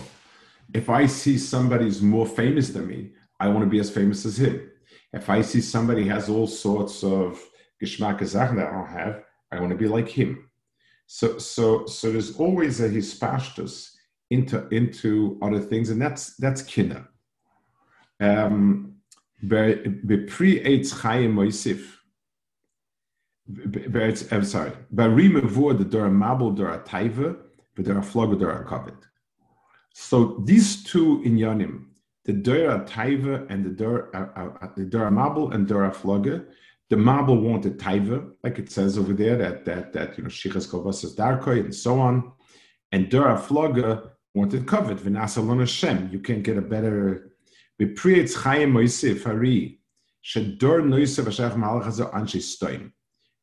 If 0.74 0.90
I 0.90 1.06
see 1.06 1.38
somebody's 1.38 2.02
more 2.02 2.26
famous 2.26 2.70
than 2.70 2.88
me, 2.88 3.12
I 3.40 3.48
want 3.48 3.62
to 3.62 3.70
be 3.70 3.80
as 3.80 3.90
famous 3.90 4.26
as 4.26 4.40
him. 4.40 4.70
If 5.14 5.30
I 5.30 5.42
see 5.42 5.62
somebody 5.62 6.08
has 6.08 6.30
all 6.30 6.48
sorts 6.48 7.04
of 7.04 7.42
geschmack 7.82 8.20
that 8.20 8.68
I 8.68 8.72
don't 8.72 8.88
have, 8.88 9.24
I 9.52 9.60
want 9.60 9.72
to 9.72 9.78
be 9.78 9.88
like 9.88 10.08
him. 10.08 10.50
So, 11.08 11.38
so, 11.40 11.86
so 11.86 12.12
there's 12.12 12.38
always 12.38 12.80
a 12.80 12.90
hispashtus 12.90 13.90
into 14.30 14.66
into 14.70 15.38
other 15.42 15.60
things, 15.60 15.90
and 15.90 16.02
that's 16.02 16.36
that's 16.38 16.62
kina. 16.62 17.08
Um, 18.22 18.91
pre 19.48 20.60
eitz 20.64 20.94
chayim 20.94 21.34
moisif 21.34 21.98
I'm 24.32 24.46
sorry. 24.46 24.72
Barima 24.94 25.78
the 25.78 25.84
der 25.84 26.10
Mabel 26.10 26.52
der 26.52 26.84
Taiva, 26.86 27.38
but 27.76 27.86
der 27.86 28.02
Flogger 28.02 28.40
der 28.40 28.66
Kovet. 28.66 28.96
So 29.94 30.38
these 30.46 30.84
two 30.84 31.22
inyanim 31.26 31.88
the 32.26 32.34
Dura 32.34 32.86
Taiva 32.86 33.50
and 33.50 33.66
the 33.66 33.70
Dura, 33.70 34.08
uh, 34.14 34.64
uh, 34.64 34.68
the 34.76 34.86
Dura 34.86 35.12
Mabel 35.12 35.52
and 35.52 35.68
Dura 35.68 35.92
Floge. 35.92 36.46
The 36.90 36.98
Mabel 36.98 37.38
wanted 37.38 37.80
Taiva, 37.80 38.32
like 38.44 38.60
it 38.60 38.70
says 38.70 38.98
over 38.98 39.14
there, 39.14 39.38
that 39.38 39.66
that 39.66 39.94
that 39.94 40.18
you 40.18 40.24
know 40.24 40.30
Shichas 40.30 40.68
Kovasas 40.68 41.16
Darkoi 41.16 41.62
and 41.62 41.74
so 41.74 42.00
on. 42.00 42.32
And 42.92 43.10
Dura 43.10 43.38
Floge 43.38 44.10
wanted 44.36 44.68
covet, 44.68 44.98
Vinasa 44.98 45.60
Hashem. 45.60 46.10
You 46.12 46.20
can't 46.20 46.44
get 46.44 46.58
a 46.58 46.62
better 46.62 47.31
Beprietz 47.82 48.36
Chaim 48.36 48.74
Moisif 48.74 49.24
Hari. 49.24 49.80
Shador 50.22 50.82
Noisef 50.82 51.26
Ashach 51.26 51.56
Malach 51.56 51.86
Hazo 51.86 52.14
Anshi 52.14 52.40
Stoim. 52.40 52.92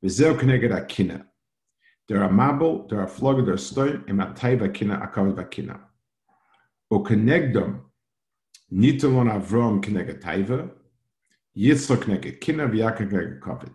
Vizeo 0.05 0.39
Kneged 0.39 0.71
Akina. 0.71 1.25
There 2.07 2.23
are 2.23 2.31
Mabel, 2.31 2.87
there 2.87 3.01
are 3.01 3.09
Floge, 3.09 3.45
there 3.45 3.55
are 3.55 3.57
Stoim, 3.57 4.09
and 4.09 4.21
Mataiva 4.21 4.73
Kina 4.73 4.97
Akavet 4.99 5.35
Vakina. 5.35 5.81
O 6.89 7.01
Kenegdom 7.01 7.81
Nitalon 8.73 9.29
Avrom 9.29 9.83
Kneged 9.85 10.23
Taiva, 10.23 10.71
Yitzchak 11.57 12.05
Kneged 12.05 12.41
Kina, 12.41 12.69
V'Yakar 12.69 13.11
Kneged 13.11 13.41
Kovet. 13.41 13.75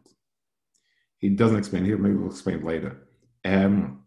He 1.18 1.30
doesn't 1.30 1.58
explain 1.58 1.84
here, 1.84 1.98
maybe 1.98 2.16
we'll 2.16 2.32
explain 2.32 2.64
later. 2.64 3.06
Um, 3.44 4.04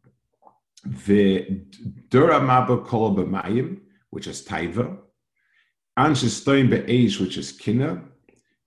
the 1.07 1.65
Dura 2.09 2.41
Mabel 2.41 2.79
Kol 2.79 3.15
B'Mayim, 3.15 3.81
which 4.09 4.27
is 4.27 4.43
Taiva, 4.43 4.97
Anshe 5.99 6.29
Stoim 6.29 6.69
Be'esh, 6.69 7.19
which 7.19 7.39
is 7.39 7.53
Kina, 7.53 8.03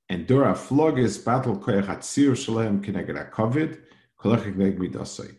and 0.09 0.25
Dura 0.25 0.55
Flog 0.55 0.97
is 0.97 1.17
Battle 1.19 1.57
Koyach 1.57 1.85
Hatzir 1.85 2.35
Shalem 2.35 2.81
Kneged 2.81 3.31
Kovet, 3.31 3.79
Kolach 4.19 4.51
Kneged 4.55 4.79
Midosai. 4.79 5.35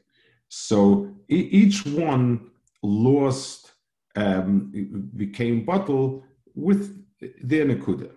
So 0.49 1.17
each 1.29 1.85
one 1.85 2.51
lost, 2.83 3.73
um, 4.15 5.11
became 5.17 5.65
bottle 5.65 6.25
with 6.55 6.97
their 7.43 7.67
nekuda. 7.67 8.11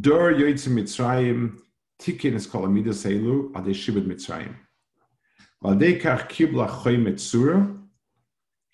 Dor 0.00 0.32
yoytze 0.32 0.68
Mitzrayim 0.68 1.58
tikin 2.00 2.34
es 2.36 2.46
kol 2.46 2.62
amidas 2.62 3.04
elu 3.04 3.54
ad 3.54 3.64
shibud 3.64 4.06
Mitzrayim. 4.06 4.54
Weil 5.60 5.76
kach 6.00 6.28
kibla 6.28 6.68
choy 6.68 6.96
metzura 6.96 7.78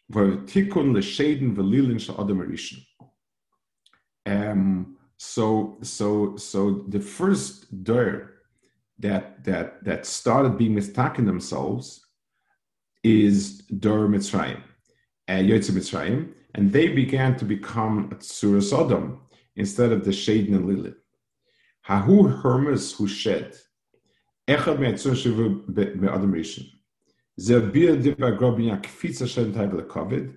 vor 0.08 0.36
tikun 0.46 0.94
le 0.94 1.00
shaden 1.00 1.54
velilin 1.54 2.00
shal 2.00 2.20
adam 2.20 2.38
rishon. 2.40 2.82
Um, 4.28 4.96
so 5.16 5.78
so 5.82 6.36
so 6.36 6.84
the 6.88 7.00
first 7.00 7.82
dor 7.82 8.34
that 8.98 9.42
that 9.44 9.82
that 9.84 10.06
started 10.06 10.58
being 10.58 10.74
mistaken 10.74 11.24
themselves 11.24 12.04
is 13.02 13.58
dor 13.84 14.06
Mitzrayim, 14.06 14.60
uh, 15.28 15.42
Yotze 15.50 15.70
Mitzrayim, 15.70 16.32
and 16.54 16.72
they 16.72 16.88
began 16.88 17.36
to 17.36 17.44
become 17.44 18.10
Tsura 18.10 18.62
Sodom 18.62 19.20
instead 19.56 19.92
of 19.92 20.04
the 20.04 20.10
Shaden 20.10 20.54
and 20.56 20.66
Lilith. 20.66 21.00
Hahu 21.88 22.42
Hermes 22.42 22.92
who 22.92 23.08
shed. 23.08 23.54
Echad 24.46 24.78
me'atzur 24.78 25.14
shivu 25.14 25.74
be'adam 25.74 26.32
rishon. 26.32 26.66
Ze 27.40 27.60
bir 27.60 27.96
diba 27.96 28.36
grobin 28.38 28.70
yakfitza 28.72 29.26
shed 29.26 29.52
taiv 29.54 29.72
lekovid. 29.72 30.34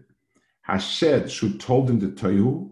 Hashed 0.62 1.30
shu 1.30 1.58
told 1.58 1.90
in 1.90 2.00
the 2.00 2.08
toyu. 2.08 2.72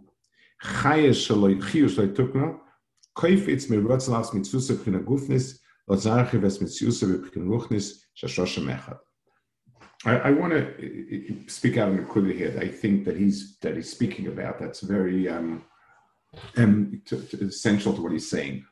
I, 10.06 10.18
I 10.18 10.32
want 10.32 10.54
to 10.54 11.44
speak 11.48 11.78
out 11.78 11.90
in 11.90 11.98
the 11.98 12.04
Kuda 12.04 12.36
here. 12.36 12.58
I 12.60 12.68
think 12.68 13.06
that 13.06 13.18
he's 13.18 13.58
that 13.60 13.76
he's 13.76 13.92
speaking 13.92 14.28
about 14.28 14.60
that's 14.60 14.80
very 14.82 15.28
um, 15.28 15.66
um, 16.58 17.02
essential 17.12 17.94
to 17.94 18.02
what 18.02 18.12
he's 18.12 18.30
saying. 18.30 18.66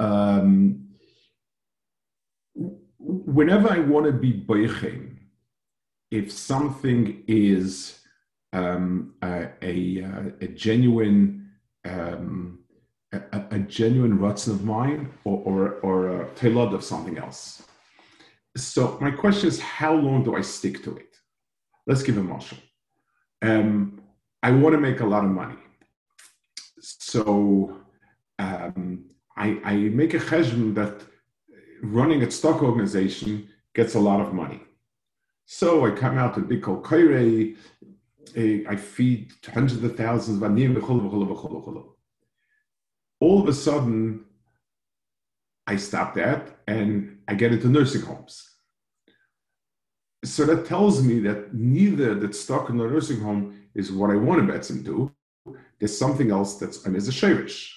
Um, 0.00 0.88
whenever 2.98 3.70
I 3.70 3.78
want 3.80 4.06
to 4.06 4.12
be 4.12 4.32
boichem, 4.32 5.16
if 6.10 6.32
something 6.32 7.22
is 7.28 8.00
um, 8.52 9.14
a, 9.22 9.48
a, 9.62 10.32
a, 10.40 10.48
genuine 10.48 11.50
um, 11.84 12.60
a, 13.12 13.42
a, 13.50 13.58
genuine 13.58 14.18
rutzen 14.18 14.48
of 14.48 14.64
mine 14.64 15.10
or, 15.24 15.38
or, 15.44 15.72
or 15.80 16.22
a 16.22 16.28
telod 16.34 16.72
of 16.72 16.82
something 16.82 17.18
else 17.18 17.62
so 18.56 18.96
my 19.00 19.10
question 19.10 19.48
is, 19.48 19.60
how 19.60 19.94
long 19.94 20.24
do 20.24 20.34
I 20.34 20.40
stick 20.40 20.82
to 20.84 20.96
it? 20.96 21.16
Let's 21.86 22.02
give 22.02 22.16
a 22.16 22.22
marshal. 22.22 22.58
Um, 23.42 24.00
I 24.42 24.50
want 24.50 24.74
to 24.74 24.80
make 24.80 25.00
a 25.00 25.06
lot 25.06 25.24
of 25.24 25.30
money. 25.30 25.56
So 26.80 27.78
um, 28.38 29.04
I, 29.36 29.60
I, 29.64 29.74
make 29.74 30.14
a 30.14 30.18
cheshbon 30.18 30.74
that 30.74 31.02
running 31.82 32.22
a 32.22 32.30
stock 32.30 32.62
organization 32.62 33.48
gets 33.74 33.94
a 33.94 34.00
lot 34.00 34.20
of 34.20 34.32
money. 34.32 34.60
So 35.44 35.86
I 35.86 35.90
come 35.90 36.18
out 36.18 36.34
to 36.34 36.40
big 36.40 36.62
koire, 36.62 37.56
I 38.36 38.76
feed 38.76 39.32
hundreds 39.52 39.82
of 39.82 39.96
thousands 39.96 40.42
of 40.42 40.50
All 43.20 43.42
of 43.42 43.48
a 43.48 43.52
sudden, 43.52 44.24
I 45.66 45.76
stop 45.76 46.14
that 46.14 46.58
and 46.66 47.18
I 47.28 47.34
get 47.34 47.52
into 47.52 47.68
nursing 47.68 48.02
homes. 48.02 48.50
So 50.24 50.44
that 50.44 50.66
tells 50.66 51.02
me 51.02 51.20
that 51.20 51.54
neither 51.54 52.14
that 52.14 52.34
stock 52.34 52.70
in 52.70 52.78
the 52.78 52.84
nursing 52.84 53.20
home 53.20 53.60
is 53.74 53.92
what 53.92 54.10
I 54.10 54.16
want 54.16 54.40
to 54.40 54.52
bet 54.52 54.62
them 54.64 54.82
do. 54.82 55.12
There's 55.78 55.96
something 55.96 56.30
else 56.30 56.56
that's 56.56 56.86
I 56.86 56.88
mean, 56.88 56.96
it's 56.96 57.08
a 57.08 57.12
sherish. 57.12 57.72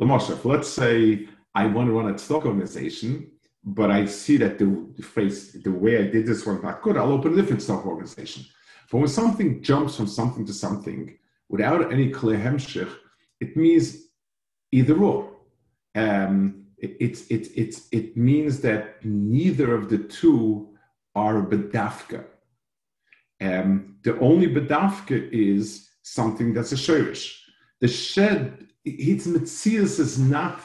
Lamoshev, 0.00 0.44
let's 0.44 0.68
say 0.68 1.28
I 1.54 1.66
want 1.66 1.88
to 1.88 1.92
run 1.92 2.12
a 2.12 2.18
stock 2.18 2.46
organization, 2.46 3.30
but 3.64 3.90
I 3.90 4.06
see 4.06 4.36
that 4.38 4.58
the, 4.58 4.86
face 5.02 5.52
the 5.52 5.70
way 5.70 5.98
I 5.98 6.10
did 6.10 6.26
this 6.26 6.46
was 6.46 6.62
not 6.62 6.82
good. 6.82 6.96
I'll 6.96 7.12
open 7.12 7.34
a 7.34 7.36
different 7.36 7.62
stock 7.62 7.86
organization. 7.86 8.44
But 8.92 8.98
when 8.98 9.08
something 9.08 9.62
jumps 9.62 9.96
from 9.96 10.06
something 10.06 10.44
to 10.44 10.52
something 10.52 11.16
without 11.48 11.90
any 11.90 12.10
clear 12.10 12.38
hemshich, 12.38 12.94
it 13.40 13.56
means 13.56 14.08
either 14.70 14.98
or. 15.02 15.30
Um, 15.94 16.66
it, 16.76 17.24
it, 17.30 17.48
it, 17.56 17.80
it 17.90 18.16
means 18.18 18.60
that 18.60 19.02
neither 19.02 19.74
of 19.74 19.88
the 19.88 19.96
two 19.96 20.68
are 21.14 21.40
bedafka. 21.40 22.26
Um, 23.40 23.96
the 24.02 24.18
only 24.18 24.48
bedafka 24.48 25.30
is 25.32 25.88
something 26.02 26.52
that's 26.52 26.72
a 26.72 26.76
shirish. 26.76 27.38
The 27.80 27.88
shed, 27.88 28.66
its 28.84 29.26
mitzias 29.26 29.98
is 30.00 30.18
not 30.18 30.60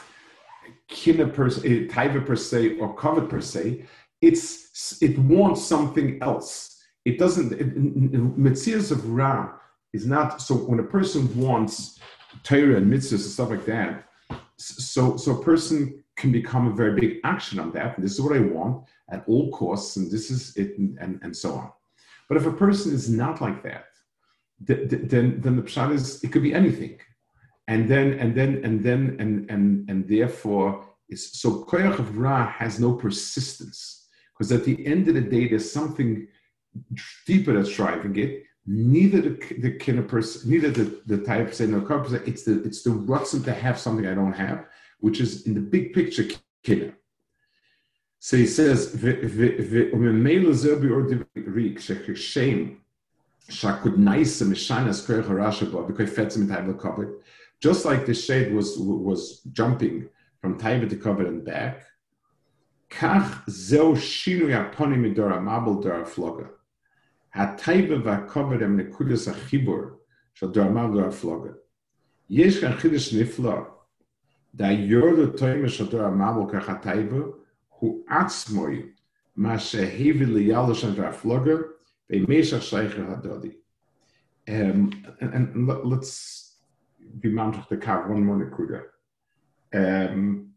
kina 0.88 1.28
per 1.28 1.48
se, 1.48 1.86
taiva 1.86 2.26
per 2.26 2.36
se, 2.36 2.78
or 2.78 2.94
covet 2.94 3.30
per 3.30 3.40
se. 3.40 3.86
It's 4.20 5.00
it 5.00 5.18
wants 5.18 5.62
something 5.64 6.18
else. 6.22 6.77
It 7.08 7.18
doesn't. 7.18 7.50
Mitzias 8.46 8.90
of 8.92 9.00
ra 9.08 9.54
is 9.94 10.06
not 10.06 10.42
so. 10.42 10.54
When 10.54 10.80
a 10.80 10.90
person 10.96 11.22
wants 11.44 11.98
Torah 12.42 12.76
and 12.76 12.92
mitzvahs 12.92 13.24
and 13.26 13.34
stuff 13.36 13.50
like 13.50 13.64
that, 13.64 14.04
so 14.56 15.16
so 15.16 15.38
a 15.38 15.42
person 15.42 16.04
can 16.16 16.30
become 16.32 16.66
a 16.66 16.74
very 16.80 16.94
big 17.00 17.12
action 17.24 17.58
on 17.58 17.70
that. 17.72 17.98
This 17.98 18.12
is 18.12 18.20
what 18.20 18.36
I 18.36 18.40
want 18.40 18.84
at 19.10 19.24
all 19.26 19.50
costs, 19.52 19.96
and 19.96 20.10
this 20.10 20.30
is 20.30 20.54
it, 20.56 20.76
and, 20.78 20.98
and, 20.98 21.18
and 21.22 21.34
so 21.34 21.54
on. 21.54 21.70
But 22.28 22.36
if 22.36 22.44
a 22.44 22.52
person 22.52 22.92
is 22.92 23.08
not 23.08 23.40
like 23.40 23.62
that, 23.62 23.86
then 24.60 25.40
then 25.42 25.56
the 25.56 25.62
pshat 25.62 25.94
is 25.94 26.22
it 26.22 26.30
could 26.32 26.42
be 26.42 26.52
anything, 26.52 26.98
and 27.68 27.88
then 27.88 28.06
and 28.22 28.34
then 28.34 28.60
and 28.66 28.84
then 28.86 29.16
and 29.18 29.50
and 29.50 29.88
and 29.88 30.06
therefore 30.06 30.84
is 31.08 31.32
so 31.32 31.64
koyach 31.64 31.98
of 31.98 32.18
ra 32.18 32.38
has 32.60 32.78
no 32.78 32.92
persistence 32.92 34.08
because 34.32 34.52
at 34.52 34.64
the 34.64 34.76
end 34.86 35.08
of 35.08 35.14
the 35.14 35.26
day 35.34 35.48
there's 35.48 35.72
something 35.72 36.28
deeper 37.25 37.53
that's 37.53 37.75
driving 37.75 38.15
it. 38.17 38.43
Neither 38.65 39.21
the, 39.21 39.55
the 39.59 39.71
kind 39.77 39.99
of 39.99 40.07
person, 40.07 40.49
neither 40.49 40.71
the, 40.71 41.01
the 41.05 41.17
type 41.17 41.53
say 41.53 41.65
no 41.65 41.85
it's 42.25 42.43
the 42.43 42.63
it's 42.63 42.81
the 42.83 42.91
rutzen 42.91 43.43
to 43.43 43.53
have 43.53 43.77
something 43.77 44.07
I 44.07 44.13
don't 44.13 44.33
have, 44.33 44.65
which 44.99 45.19
is 45.19 45.45
in 45.47 45.53
the 45.53 45.59
big 45.59 45.93
picture 45.93 46.25
killer. 46.63 46.93
So 48.19 48.37
he 48.37 48.47
says, 48.47 48.93
just 57.59 57.85
like 57.85 58.05
the 58.05 58.13
shade 58.13 58.53
was 58.53 58.77
was 58.77 59.41
jumping 59.51 60.09
from 60.39 60.57
Taiva 60.57 60.89
to 60.89 60.95
cover 60.95 61.27
and 61.27 61.43
back, 61.43 61.83
כך 62.99 63.43
זהו 63.47 63.95
שינוי 63.95 64.53
הפונים 64.53 65.01
מדור 65.01 65.33
המבל 65.33 65.83
דור 65.83 65.93
הפלוגה. 65.93 66.45
הטייבה 67.37 67.95
והכובד 68.03 68.63
הם 68.63 68.79
נקודס 68.79 69.27
החיבור 69.27 69.81
של 70.33 70.51
דור 70.51 70.63
המבל 70.63 70.93
דור 70.93 71.07
הפלוגה. 71.09 71.51
יש 72.29 72.61
כאן 72.61 72.71
חידוש 72.75 73.13
נפלא 73.13 73.55
da 74.55 74.71
yorde 74.71 75.35
toime 75.37 75.67
shotor 75.67 76.05
amabel 76.05 76.47
kach 76.51 76.81
taiva 76.81 77.33
hu 77.69 78.03
atsmoy 78.09 78.91
ma 79.35 79.55
shehevi 79.55 80.25
liyalosh 80.25 80.83
an 80.83 81.11
flogger 81.11 81.59
bei 82.07 82.19
meshach 82.27 82.61
sheicher 82.61 83.05
hadodi 83.09 83.55
Um, 84.45 84.91
and, 85.21 85.33
and 85.33 85.67
let, 85.67 85.99
us 85.99 86.57
be 87.21 87.29
mounted 87.29 87.63
the 87.69 87.77
car 87.77 88.09
one 88.09 88.25
more 88.25 88.35
nakuda. 88.35 88.81
Um, 89.73 90.49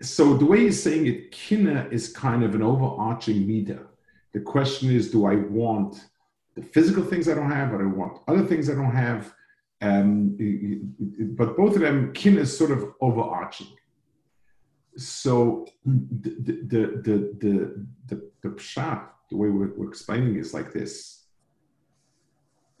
so 0.00 0.34
the 0.34 0.44
way 0.44 0.60
he's 0.66 0.80
saying 0.80 1.08
it, 1.08 1.32
kina 1.32 1.88
is 1.90 2.12
kind 2.12 2.44
of 2.44 2.54
an 2.54 2.62
overarching 2.62 3.44
meter. 3.44 3.88
the 4.35 4.41
question 4.41 4.91
is, 4.91 5.11
do 5.15 5.25
I 5.25 5.35
want 5.61 5.91
the 6.55 6.61
physical 6.61 7.03
things 7.09 7.29
I 7.29 7.35
don't 7.35 7.55
have, 7.59 7.71
or 7.73 7.81
I 7.81 7.91
want 8.01 8.13
other 8.27 8.45
things 8.49 8.69
I 8.69 8.75
don't 8.75 8.97
have? 9.07 9.33
Um, 9.81 10.35
but 11.39 11.55
both 11.55 11.75
of 11.77 11.81
them, 11.81 12.11
kin 12.11 12.37
is 12.37 12.55
sort 12.61 12.71
of 12.71 12.81
overarching. 12.99 13.71
So 14.97 15.65
the 15.85 16.31
the 16.71 16.83
the 17.05 17.15
the 17.43 17.87
the, 18.09 18.17
the 18.43 18.49
pshat, 18.49 19.01
the 19.29 19.37
way 19.37 19.49
we're, 19.49 19.73
we're 19.77 19.87
explaining 19.87 20.35
is 20.35 20.53
like 20.53 20.73
this: 20.73 20.93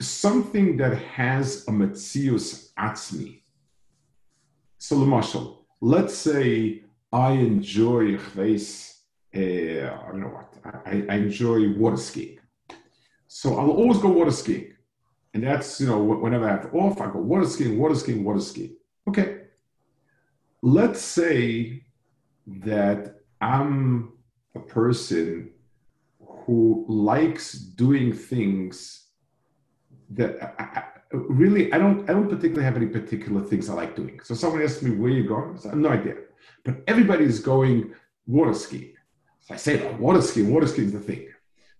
something 0.01 0.75
that 0.77 0.97
has 0.97 1.65
a 1.69 1.71
metzius 1.71 2.73
atzmi. 2.77 3.43
So, 4.77 4.97
Lamashal, 4.97 5.45
let's 5.79 6.15
say 6.15 6.83
I 7.13 7.31
enjoy 7.31 8.17
chveis, 8.17 8.97
uh, 9.33 9.39
I 9.39 10.11
don't 10.11 10.19
know 10.19 10.27
what, 10.27 10.54
I, 10.65 11.05
I 11.09 11.15
enjoy 11.15 11.73
water 11.73 11.97
skiing. 11.97 12.39
So 13.27 13.57
I'll 13.57 13.71
always 13.71 13.99
go 13.99 14.09
water 14.09 14.31
skiing. 14.31 14.73
And 15.33 15.43
that's, 15.43 15.81
you 15.81 15.87
know, 15.87 16.01
whenever 16.01 16.47
I 16.47 16.51
have 16.53 16.73
off, 16.73 17.01
I 17.01 17.07
go 17.11 17.19
water 17.19 17.45
skiing, 17.45 17.77
water 17.77 17.95
skiing, 17.95 18.23
water 18.23 18.39
skiing. 18.39 18.75
Okay. 19.07 19.41
Let's 20.61 21.01
say 21.01 21.83
that 22.47 23.15
I'm 23.41 24.13
a 24.55 24.59
person 24.59 25.51
who 26.19 26.85
likes 26.87 27.53
doing 27.53 28.13
things 28.13 29.07
that 30.11 30.41
I, 30.59 30.63
I, 30.63 30.83
really 31.11 31.71
I 31.73 31.77
don't 31.77 32.09
I 32.09 32.13
don't 32.13 32.29
particularly 32.29 32.63
have 32.63 32.77
any 32.77 32.87
particular 32.87 33.41
things 33.41 33.69
I 33.69 33.73
like 33.73 33.95
doing. 33.95 34.19
So 34.23 34.35
someone 34.35 34.61
asks 34.61 34.81
me 34.81 34.91
where 34.91 35.11
you're 35.11 35.27
going, 35.27 35.59
I 35.65 35.69
have 35.69 35.77
no 35.77 35.89
idea. 35.89 36.15
But 36.63 36.83
everybody 36.87 37.25
is 37.25 37.39
going 37.39 37.93
water 38.27 38.53
skiing. 38.53 38.93
So 39.45 39.53
I 39.53 39.57
say, 39.57 39.93
water 39.93 40.21
skiing, 40.21 40.51
water 40.51 40.67
skiing 40.67 40.87
is 40.87 40.93
the 40.93 40.99
thing. 40.99 41.27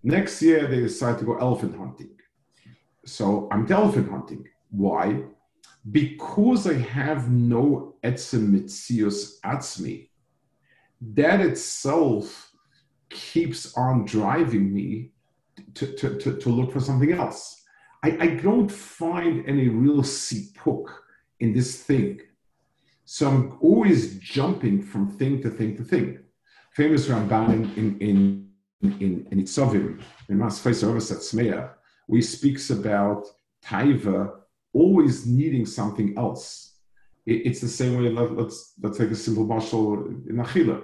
Next 0.02 0.40
year, 0.40 0.68
they 0.68 0.80
decide 0.80 1.18
to 1.18 1.24
go 1.24 1.36
elephant 1.36 1.76
hunting. 1.76 2.10
So 3.04 3.48
I'm 3.50 3.70
elephant 3.70 4.08
hunting. 4.08 4.44
Why? 4.70 5.24
Because 5.90 6.68
I 6.68 6.74
have 6.74 7.28
no 7.30 7.96
etzem 8.04 8.52
mitzius 8.52 9.40
atzmi. 9.44 10.10
That 11.00 11.40
itself 11.40 12.52
keeps 13.10 13.76
on 13.76 14.04
driving 14.04 14.72
me 14.72 15.10
to, 15.74 15.92
to, 15.94 16.18
to, 16.18 16.36
to 16.36 16.48
look 16.48 16.72
for 16.72 16.80
something 16.80 17.12
else. 17.12 17.64
I, 18.04 18.16
I 18.20 18.26
don't 18.36 18.70
find 18.70 19.44
any 19.48 19.68
real 19.68 20.02
sipuk 20.02 20.84
in 21.40 21.52
this 21.52 21.82
thing. 21.82 22.20
So 23.04 23.28
I'm 23.28 23.58
always 23.60 24.18
jumping 24.18 24.82
from 24.82 25.10
thing 25.10 25.42
to 25.42 25.50
thing 25.50 25.76
to 25.78 25.82
thing. 25.82 26.20
Famous 26.76 27.08
Ramban 27.08 27.74
in 27.78 27.98
in 28.00 28.50
in 28.82 29.26
in 29.30 29.40
Itzovim, 29.40 29.98
in 30.28 30.36
Masfeis 30.38 30.82
Smeya, 30.84 31.70
we 32.06 32.20
speaks 32.20 32.68
about 32.68 33.24
taiva 33.64 34.40
always 34.74 35.26
needing 35.26 35.64
something 35.64 36.12
else. 36.18 36.74
It, 37.24 37.46
it's 37.46 37.62
the 37.62 37.68
same 37.68 37.96
way. 37.96 38.10
Let, 38.10 38.26
us 38.26 38.36
let's, 38.36 38.72
let's 38.82 38.98
take 38.98 39.10
a 39.10 39.14
simple 39.14 39.46
marshal 39.46 40.06
in 40.28 40.36
Achila. 40.36 40.82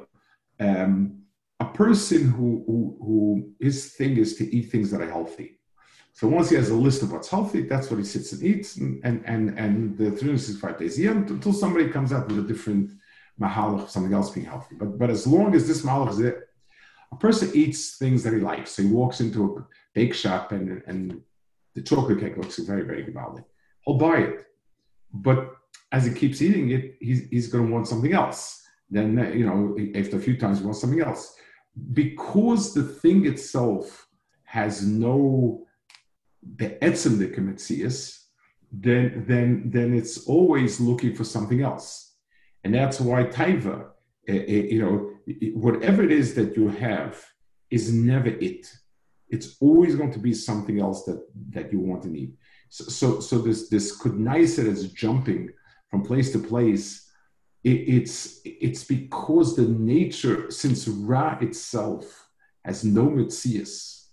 Um, 0.59 1.25
a 1.61 1.67
person 1.67 2.31
who, 2.31 2.65
who 2.67 2.97
who 3.05 3.53
his 3.61 3.93
thing 3.93 4.17
is 4.17 4.35
to 4.37 4.45
eat 4.57 4.71
things 4.71 4.91
that 4.93 5.03
are 5.03 5.11
healthy. 5.11 5.61
So 6.15 6.27
once 6.27 6.49
he 6.49 6.57
has 6.57 6.71
a 6.71 6.75
list 6.75 7.03
of 7.03 7.13
what's 7.13 7.29
healthy, 7.29 7.63
that's 7.65 7.91
what 7.91 7.99
he 7.99 8.05
sits 8.05 8.33
and 8.33 8.43
eats, 8.43 8.79
and 8.79 8.99
and 9.05 9.23
and, 9.27 9.59
and 9.59 9.99
the 9.99 10.11
365 10.11 10.79
days 10.79 10.99
yeah, 10.99 11.11
until 11.11 11.53
somebody 11.53 11.91
comes 11.91 12.13
up 12.15 12.29
with 12.29 12.39
a 12.39 12.49
different 12.49 12.93
mahalach, 13.41 13.89
something 13.89 14.13
else 14.13 14.31
being 14.31 14.47
healthy. 14.47 14.77
But 14.77 14.99
but 14.99 15.11
as 15.11 15.27
long 15.27 15.55
as 15.55 15.67
this 15.67 15.83
mahalach 15.83 16.11
is 16.11 16.19
there, 16.19 16.47
a 17.13 17.17
person 17.17 17.51
eats 17.55 17.97
things 17.97 18.23
that 18.23 18.33
he 18.33 18.41
likes. 18.41 18.73
So 18.73 18.83
he 18.83 18.89
walks 18.89 19.21
into 19.21 19.45
a 19.45 19.67
bake 19.95 20.15
shop 20.15 20.53
and 20.53 20.83
and 20.87 21.21
the 21.75 21.83
chocolate 21.83 22.21
cake 22.21 22.37
looks 22.37 22.59
very 22.59 22.83
very 22.83 23.03
good. 23.03 23.45
He'll 23.85 23.99
buy 23.99 24.19
it, 24.19 24.47
but 25.13 25.57
as 25.91 26.07
he 26.07 26.13
keeps 26.15 26.41
eating 26.43 26.71
it, 26.71 26.97
he's 27.01 27.29
he's 27.31 27.49
going 27.49 27.67
to 27.67 27.73
want 27.73 27.89
something 27.89 28.13
else. 28.13 28.63
Then 28.91 29.17
you 29.37 29.47
know 29.47 29.77
after 30.01 30.17
a 30.17 30.21
few 30.21 30.37
times 30.37 30.59
he 30.59 30.65
wants 30.65 30.81
something 30.81 31.01
else 31.01 31.37
because 31.93 32.75
the 32.75 32.83
thing 32.83 33.27
itself 33.27 34.07
has 34.45 34.87
no 34.87 35.67
the 36.43 36.69
kemetzias, 37.35 38.25
then 38.71 39.25
then 39.27 39.71
then 39.71 39.95
it's 39.95 40.27
always 40.27 40.81
looking 40.81 41.15
for 41.15 41.25
something 41.25 41.63
else, 41.63 42.12
and 42.65 42.75
that's 42.75 43.01
why 43.01 43.25
taiva, 43.25 43.87
uh, 44.29 44.33
you 44.33 44.81
know, 44.83 45.11
whatever 45.55 46.03
it 46.03 46.13
is 46.13 46.35
that 46.35 46.57
you 46.57 46.69
have 46.69 47.25
is 47.71 47.93
never 47.93 48.29
it. 48.29 48.73
It's 49.29 49.57
always 49.61 49.97
going 49.97 50.13
to 50.13 50.19
be 50.19 50.35
something 50.35 50.81
else 50.81 51.05
that 51.05 51.27
that 51.51 51.73
you 51.73 51.81
want 51.81 52.03
to 52.03 52.09
need. 52.09 52.35
So 52.69 52.85
so, 52.85 53.21
so 53.21 53.39
this 53.39 53.69
this 53.69 53.99
kudnaiser 53.99 54.67
is 54.67 54.93
jumping 54.93 55.51
from 55.91 56.03
place 56.03 56.33
to 56.33 56.39
place. 56.39 57.09
It, 57.65 57.79
it's 57.97 58.41
it's 58.45 58.85
because 58.85 59.57
the 59.57 59.69
nature 59.69 60.51
since 60.51 60.87
Ra 60.89 61.39
itself 61.41 62.29
has 62.65 62.85
no 62.85 63.09
mitzias, 63.09 64.07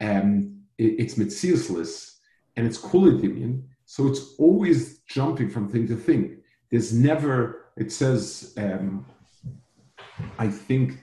um, 0.00 0.60
it's 0.78 1.14
mitziasless 1.14 2.16
and 2.56 2.66
it's 2.66 2.78
kulidimian, 2.78 3.62
so 3.86 4.06
it's 4.06 4.34
always 4.38 4.98
jumping 5.00 5.48
from 5.50 5.68
thing 5.68 5.86
to 5.88 5.96
thing. 5.96 6.38
There's 6.70 6.92
never, 6.92 7.61
it 7.76 7.92
says, 7.92 8.54
um, 8.56 9.06
I 10.38 10.48
think, 10.48 10.98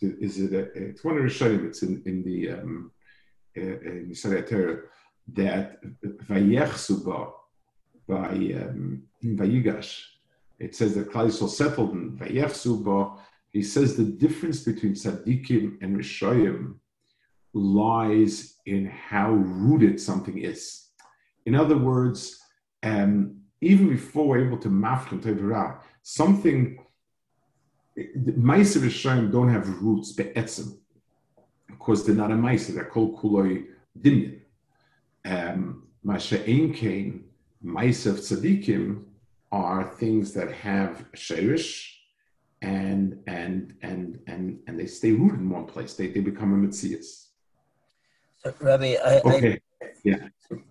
is 0.00 0.38
it, 0.38 0.52
a, 0.52 0.72
it's 0.74 1.04
one 1.04 1.16
of 1.16 1.22
the 1.22 1.28
Rishonim, 1.28 1.66
it's 1.66 1.82
in, 1.82 2.02
in 2.06 2.22
the, 2.22 2.50
um, 2.50 2.92
uh, 3.56 3.60
in 3.60 4.10
Yisrael 4.10 4.82
that 5.32 5.80
Vayechsuba 6.02 7.32
by 8.08 8.28
um, 8.28 9.02
Vayigash, 9.24 10.02
it 10.58 10.74
says 10.74 10.94
that 10.94 11.10
Klal 11.10 11.28
Yisrael 11.28 11.48
settled 11.48 11.92
in 11.92 12.16
Vayechsuba. 12.18 13.18
He 13.50 13.62
says 13.62 13.96
the 13.96 14.04
difference 14.04 14.60
between 14.60 14.92
tzaddikim 14.94 15.82
and 15.82 15.96
Rishoyim 15.96 16.74
lies 17.52 18.56
in 18.66 18.86
how 18.86 19.32
rooted 19.32 20.00
something 20.00 20.38
is. 20.38 20.88
In 21.46 21.54
other 21.54 21.76
words, 21.76 22.40
um, 22.82 23.39
even 23.60 23.88
before 23.88 24.26
we're 24.26 24.46
able 24.46 24.58
to 24.58 24.68
mafkin 24.68 25.22
Torah, 25.22 25.80
something, 26.02 26.78
Meiser 27.98 28.80
Rishayim 28.80 29.30
don't 29.30 29.50
have 29.50 29.68
roots, 29.82 30.12
be'etzim, 30.12 30.78
because 31.66 32.06
they're 32.06 32.14
not 32.14 32.30
a 32.30 32.34
Meiser, 32.34 32.74
they're 32.74 32.84
called 32.84 33.18
kuloi 33.18 33.66
dinyan. 33.98 34.40
Um, 35.24 35.86
Masha'en 36.04 36.74
kain, 36.74 37.24
Meiser 37.64 38.14
tzadikim 38.14 39.04
are 39.52 39.84
things 39.84 40.32
that 40.32 40.50
have 40.52 41.04
sherish, 41.14 41.98
and 42.62 43.18
and 43.26 43.74
and 43.82 44.20
and 44.26 44.60
and 44.66 44.78
they 44.78 44.86
stay 44.86 45.12
rooted 45.12 45.40
in 45.40 45.50
one 45.50 45.66
place. 45.66 45.94
They, 45.94 46.08
they 46.08 46.20
become 46.20 46.52
a 46.52 46.66
mitzias. 46.66 47.26
So, 48.42 48.54
Rabbi, 48.60 48.94
I, 48.94 49.20
okay. 49.20 49.60
I, 49.82 49.86
yeah. 50.04 50.28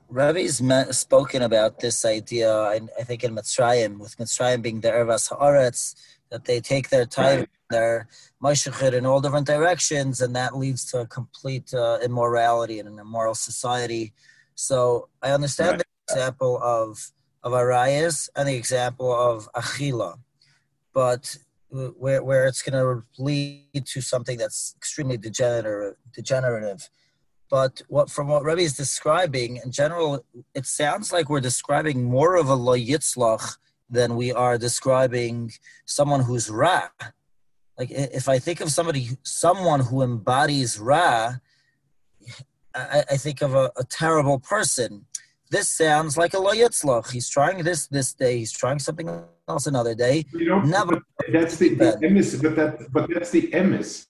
Rabbi's 0.09 0.61
spoken 0.97 1.43
about 1.43 1.79
this 1.79 2.03
idea, 2.03 2.51
I, 2.51 2.81
I, 2.99 3.03
think 3.03 3.23
in 3.23 3.35
Mitzrayim, 3.35 3.99
with 3.99 4.17
Mitzrayim 4.17 4.61
being 4.61 4.81
the 4.81 4.89
Ervas 4.89 5.31
Haaretz, 5.31 5.95
that 6.31 6.45
they 6.45 6.59
take 6.59 6.89
their 6.89 7.05
time, 7.05 7.39
right. 7.39 7.49
their 7.69 8.07
Moshechid 8.43 8.93
in 8.93 9.05
all 9.05 9.21
different 9.21 9.47
directions, 9.47 10.21
and 10.21 10.35
that 10.35 10.57
leads 10.57 10.85
to 10.91 11.01
a 11.01 11.07
complete 11.07 11.73
uh, 11.73 11.99
immorality 12.03 12.79
and 12.79 12.89
an 12.89 12.99
immoral 12.99 13.35
society. 13.35 14.13
So 14.55 15.09
I 15.21 15.31
understand 15.31 15.77
right. 15.77 15.83
the 16.07 16.13
example 16.13 16.59
of 16.61 17.11
of 17.41 17.53
Arias 17.53 18.29
and 18.35 18.49
the 18.49 18.55
example 18.55 19.13
of 19.13 19.49
Achila, 19.55 20.19
but 20.93 21.37
where, 21.69 22.23
where 22.23 22.47
it's 22.47 22.61
going 22.61 22.73
to 22.73 23.05
lead 23.17 23.85
to 23.85 24.01
something 24.01 24.37
that's 24.37 24.73
extremely 24.75 25.17
degenerative, 25.17 25.95
degenerative 26.13 26.89
but 27.49 27.81
what 27.87 28.09
from 28.09 28.27
what 28.27 28.43
Rebbe 28.43 28.61
is 28.61 28.77
describing 28.77 29.57
in 29.57 29.71
general, 29.71 30.23
it 30.53 30.65
sounds 30.65 31.11
like 31.11 31.29
we're 31.29 31.41
describing 31.41 32.03
more 32.03 32.35
of 32.35 32.47
a 32.47 32.55
lo 32.55 32.77
yitzlach 32.77 33.57
than 33.89 34.15
we 34.15 34.31
are 34.31 34.57
describing 34.57 35.51
someone 35.85 36.21
who's 36.21 36.49
ra. 36.49 36.89
Like 37.77 37.89
if 37.91 38.29
I 38.29 38.37
think 38.39 38.61
of 38.61 38.71
somebody, 38.71 39.17
someone 39.23 39.79
who 39.79 40.03
embodies 40.03 40.79
ra, 40.79 41.35
I, 42.75 43.03
I 43.09 43.17
think 43.17 43.41
of 43.41 43.55
a, 43.55 43.71
a, 43.77 43.83
terrible 43.83 44.39
person. 44.39 45.05
This 45.49 45.67
sounds 45.67 46.17
like 46.17 46.35
a 46.35 46.39
lo 46.39 46.53
yitzlach. 46.53 47.11
He's 47.11 47.29
trying 47.29 47.63
this 47.63 47.87
this 47.87 48.13
day. 48.13 48.37
He's 48.37 48.51
trying 48.51 48.77
something 48.77 49.09
else 49.47 49.65
another 49.65 49.95
day. 49.95 50.25
You 50.33 50.49
know, 50.49 50.61
Never. 50.61 51.01
That's 51.33 51.57
the, 51.57 51.73
the 51.73 51.97
emes, 52.03 52.39
but 52.39 52.55
that 52.55 52.91
but 52.91 53.09
that's 53.11 53.31
the 53.31 53.49
emes. 53.49 54.05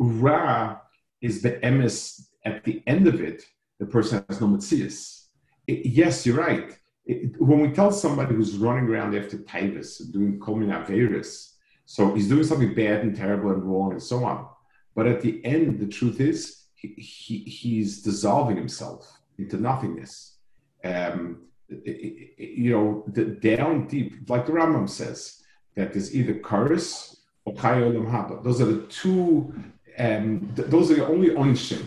Ra 0.00 0.78
is 1.20 1.42
the 1.42 1.52
emes 1.62 2.26
at 2.44 2.64
the 2.64 2.82
end 2.86 3.06
of 3.06 3.20
it, 3.20 3.44
the 3.78 3.86
person 3.86 4.24
has 4.28 4.40
no 4.40 4.48
mitzias. 4.48 5.26
Yes, 5.66 6.26
you're 6.26 6.36
right. 6.36 6.76
It, 7.04 7.40
when 7.40 7.60
we 7.60 7.70
tell 7.70 7.90
somebody 7.90 8.34
who's 8.34 8.56
running 8.56 8.88
around 8.88 9.16
after 9.16 9.38
Titus, 9.38 9.98
doing 9.98 10.38
Kolmin 10.38 10.86
virus, 10.86 11.56
so 11.84 12.14
he's 12.14 12.28
doing 12.28 12.44
something 12.44 12.74
bad 12.74 13.00
and 13.00 13.16
terrible 13.16 13.50
and 13.50 13.62
wrong 13.64 13.92
and 13.92 14.02
so 14.02 14.24
on. 14.24 14.46
But 14.94 15.06
at 15.06 15.20
the 15.20 15.44
end, 15.44 15.80
the 15.80 15.86
truth 15.86 16.20
is 16.20 16.64
he, 16.74 16.88
he 16.96 17.38
he's 17.38 18.02
dissolving 18.02 18.56
himself 18.56 19.20
into 19.38 19.56
nothingness. 19.56 20.36
Um, 20.84 21.42
you 21.68 22.72
know, 22.72 23.04
the, 23.08 23.24
down 23.24 23.86
deep, 23.86 24.28
like 24.28 24.46
the 24.46 24.52
Rambam 24.52 24.88
says, 24.88 25.42
that 25.74 25.92
there's 25.92 26.14
either 26.14 26.34
Karis 26.34 27.16
or 27.44 27.54
Chayolim 27.54 28.10
Haba. 28.10 28.44
Those 28.44 28.60
are 28.60 28.66
the 28.66 28.86
two, 28.86 29.54
um, 29.98 30.52
th- 30.54 30.68
those 30.68 30.90
are 30.90 30.96
the 30.96 31.06
only 31.06 31.30
onshim. 31.30 31.84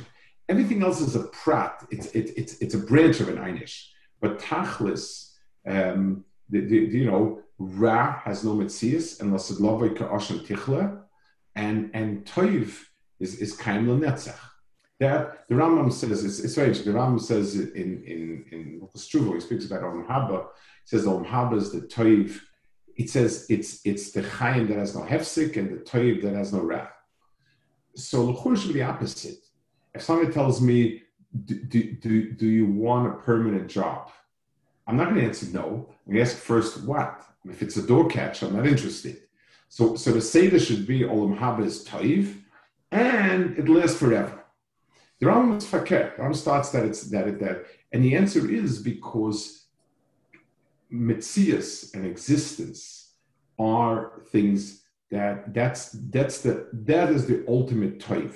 Everything 0.47 0.83
else 0.83 1.01
is 1.01 1.15
a 1.15 1.23
prat. 1.23 1.85
It's, 1.89 2.07
it, 2.07 2.31
it's, 2.37 2.53
it's 2.59 2.75
a 2.75 2.79
branch 2.79 3.19
of 3.19 3.29
an 3.29 3.37
einish. 3.37 3.87
But 4.21 4.39
tachlis, 4.39 5.31
um, 5.67 6.25
the, 6.49 6.61
the, 6.61 6.75
you 6.75 7.05
know, 7.05 7.41
Ra 7.57 8.19
has 8.19 8.43
no 8.43 8.55
mitzias 8.55 9.21
and 9.21 9.33
it 9.33 9.39
lovay 9.39 9.95
ka'ashem 9.95 10.45
tichla, 10.45 11.01
and 11.55 11.89
and 11.93 12.25
toiv 12.25 12.83
is 13.19 13.35
is 13.39 13.55
kaim 13.55 13.87
lenetzach. 13.87 14.37
That 14.99 15.47
the 15.47 15.55
Rambam 15.55 15.91
says 15.91 16.23
it's, 16.23 16.39
it's 16.39 16.53
strange. 16.53 16.83
The 16.83 16.91
Rambam 16.91 17.21
says 17.21 17.55
in 17.55 18.03
in 18.03 18.45
in 18.51 18.89
Struvo, 18.97 19.35
he 19.35 19.39
speaks 19.39 19.65
about 19.65 19.83
Olam 19.83 20.05
Haba. 20.05 20.47
He 20.83 20.97
says 20.97 21.05
Olam 21.05 21.25
Haba 21.25 21.57
is 21.57 21.71
the 21.71 21.81
toiv. 21.81 22.37
It 22.97 23.09
says 23.09 23.45
it's 23.49 23.79
it's 23.85 24.11
the 24.11 24.23
chaim 24.23 24.67
that 24.67 24.77
has 24.77 24.95
no 24.95 25.01
hefsik 25.01 25.55
and 25.55 25.69
the 25.69 25.83
toiv 25.83 26.21
that 26.23 26.33
has 26.33 26.51
no 26.51 26.59
ra. 26.59 26.87
So 27.95 28.25
l'chur 28.25 28.57
should 28.57 28.73
be 28.73 28.83
opposite. 28.83 29.44
If 29.95 30.01
somebody 30.03 30.31
tells 30.31 30.61
me, 30.61 31.03
do, 31.45 31.55
do, 31.55 32.31
do 32.31 32.47
you 32.47 32.65
want 32.65 33.07
a 33.07 33.17
permanent 33.17 33.69
job? 33.69 34.11
I'm 34.87 34.97
not 34.97 35.09
going 35.09 35.21
to 35.21 35.25
answer 35.25 35.47
no. 35.47 35.89
I'm 36.05 36.13
going 36.13 36.23
to 36.25 36.31
ask 36.31 36.37
first 36.37 36.83
what. 36.83 37.21
If 37.49 37.61
it's 37.61 37.77
a 37.77 37.85
door 37.85 38.07
catch, 38.07 38.43
I'm 38.43 38.55
not 38.55 38.67
interested. 38.67 39.21
So, 39.69 39.95
so 39.95 40.11
the 40.11 40.21
Seder 40.21 40.59
should 40.59 40.85
be 40.85 41.01
Olam 41.01 41.37
Haba 41.37 41.65
is 41.65 41.85
Taiv, 41.85 42.35
and 42.91 43.57
it 43.57 43.67
lasts 43.67 43.97
forever. 43.97 44.43
The 45.19 45.27
Rambam 45.27 45.57
is 45.57 45.65
fakir. 45.65 46.13
The 46.17 46.33
starts 46.33 46.69
that 46.71 46.85
it's 46.85 47.03
that 47.09 47.27
it 47.27 47.39
that, 47.39 47.65
and 47.91 48.03
the 48.03 48.15
answer 48.15 48.49
is 48.49 48.81
because 48.81 49.65
mitzias 50.91 51.93
and 51.93 52.05
existence 52.05 53.13
are 53.57 54.21
things 54.29 54.83
that 55.09 55.53
that's 55.53 55.91
that's 56.09 56.41
the 56.41 56.67
that 56.73 57.09
is 57.09 57.25
the 57.25 57.45
ultimate 57.47 57.99
type 57.99 58.35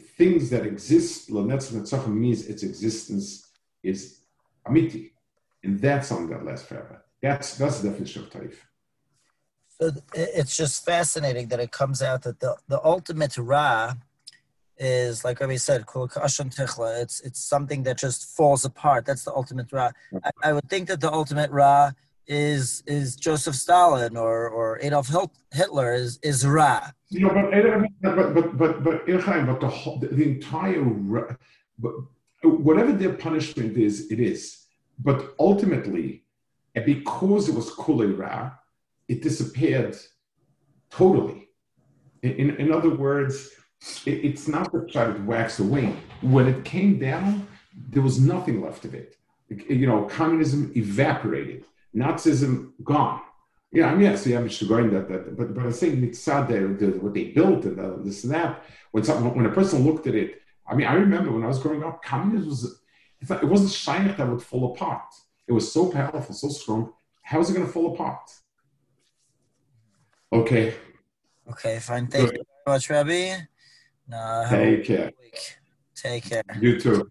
things 0.00 0.50
that 0.50 0.66
exist, 0.66 1.30
Lanetz 1.30 2.06
means 2.08 2.46
its 2.46 2.62
existence 2.62 3.48
is 3.82 4.20
amiti. 4.66 5.10
And 5.62 5.80
that's 5.80 6.08
something 6.08 6.28
that 6.30 6.44
lasts 6.44 6.66
forever. 6.66 7.04
That's 7.22 7.56
that's 7.56 7.80
the 7.80 7.88
definition 7.90 8.22
of 8.24 8.30
taif. 8.30 8.54
So 9.80 9.90
it's 10.14 10.56
just 10.56 10.84
fascinating 10.84 11.48
that 11.48 11.60
it 11.60 11.70
comes 11.70 12.02
out 12.02 12.22
that 12.22 12.40
the, 12.40 12.56
the 12.68 12.82
ultimate 12.82 13.36
ra 13.36 13.94
is 14.78 15.24
like 15.24 15.40
Rabbi 15.40 15.56
said, 15.56 15.84
it's 15.94 17.20
it's 17.20 17.40
something 17.42 17.82
that 17.84 17.98
just 17.98 18.36
falls 18.36 18.64
apart. 18.64 19.06
That's 19.06 19.24
the 19.24 19.34
ultimate 19.34 19.72
ra. 19.72 19.88
Mm-hmm. 20.12 20.18
I, 20.24 20.50
I 20.50 20.52
would 20.52 20.68
think 20.68 20.88
that 20.88 21.00
the 21.00 21.12
ultimate 21.12 21.50
ra 21.50 21.92
is 22.26 22.82
is 22.86 23.16
Joseph 23.16 23.54
Stalin 23.54 24.16
or 24.16 24.48
or 24.48 24.78
Adolf 24.82 25.10
Hitler 25.52 25.94
is 25.94 26.18
is 26.22 26.46
Ra. 26.46 26.90
You 27.08 27.20
know, 27.20 27.30
but 28.02 28.34
but 28.34 28.34
but 28.34 28.58
but 28.58 28.84
but 28.84 29.06
but 29.46 29.60
the 29.60 29.68
whole, 29.68 29.98
the, 29.98 30.08
the 30.08 30.24
entire 30.24 30.84
but 31.78 31.94
whatever 32.42 32.92
their 32.92 33.12
punishment 33.12 33.76
is, 33.76 34.10
it 34.10 34.20
is. 34.20 34.66
But 34.98 35.34
ultimately, 35.38 36.24
because 36.74 37.48
it 37.48 37.54
was 37.54 37.74
Kule 37.74 38.06
Ra, 38.06 38.52
it 39.08 39.22
disappeared 39.22 39.96
totally. 40.90 41.48
In, 42.22 42.56
in, 42.56 42.72
other 42.72 42.90
words, 42.90 43.50
it, 44.04 44.24
it's 44.24 44.48
not 44.48 44.72
that 44.72 45.16
it 45.16 45.22
waxed 45.22 45.60
away. 45.60 45.94
When 46.22 46.48
it 46.48 46.64
came 46.64 46.98
down, 46.98 47.46
there 47.90 48.02
was 48.02 48.18
nothing 48.18 48.62
left 48.62 48.84
of 48.84 48.94
it. 48.94 49.16
You 49.48 49.86
know, 49.86 50.04
communism 50.04 50.72
evaporated 50.74 51.64
Nazism 51.94 52.72
gone. 52.82 53.20
Yeah, 53.72 53.88
I 53.88 53.92
mean, 53.92 54.02
yes, 54.02 54.26
yeah, 54.26 54.38
I'm 54.38 54.48
just 54.48 54.68
going 54.68 54.90
that, 54.90 55.08
that, 55.08 55.36
but 55.36 55.54
but 55.54 55.64
I'm 55.64 55.72
saying 55.72 56.00
mitzad, 56.00 56.48
the, 56.48 56.86
what 56.98 57.14
they 57.14 57.24
built 57.24 57.64
and 57.64 57.76
the, 57.76 58.00
this 58.02 58.24
and 58.24 58.32
that. 58.32 58.64
When 58.92 59.04
some, 59.04 59.34
when 59.34 59.46
a 59.46 59.50
person 59.50 59.84
looked 59.84 60.06
at 60.06 60.14
it, 60.14 60.40
I 60.66 60.74
mean, 60.74 60.86
I 60.86 60.94
remember 60.94 61.32
when 61.32 61.44
I 61.44 61.48
was 61.48 61.58
growing 61.58 61.82
up, 61.84 62.02
communism 62.02 62.48
was 62.48 62.80
it 63.20 63.44
wasn't 63.44 63.70
shaykh 63.70 64.16
that 64.16 64.28
would 64.28 64.42
fall 64.42 64.72
apart. 64.72 65.14
It 65.48 65.52
was 65.52 65.70
so 65.72 65.90
powerful, 65.90 66.34
so 66.34 66.48
strong. 66.48 66.92
How 67.22 67.40
is 67.40 67.50
it 67.50 67.54
going 67.54 67.66
to 67.66 67.72
fall 67.72 67.94
apart? 67.94 68.30
Okay. 70.32 70.74
Okay, 71.50 71.78
fine. 71.78 72.06
Thank 72.06 72.30
Good. 72.30 72.38
you 72.38 72.44
very 72.64 72.76
much, 72.76 72.90
Rabbi. 72.90 73.36
No, 74.08 74.46
Take 74.48 74.84
care. 74.84 75.10
Take 75.94 76.24
care. 76.24 76.42
You 76.60 76.80
too. 76.80 77.10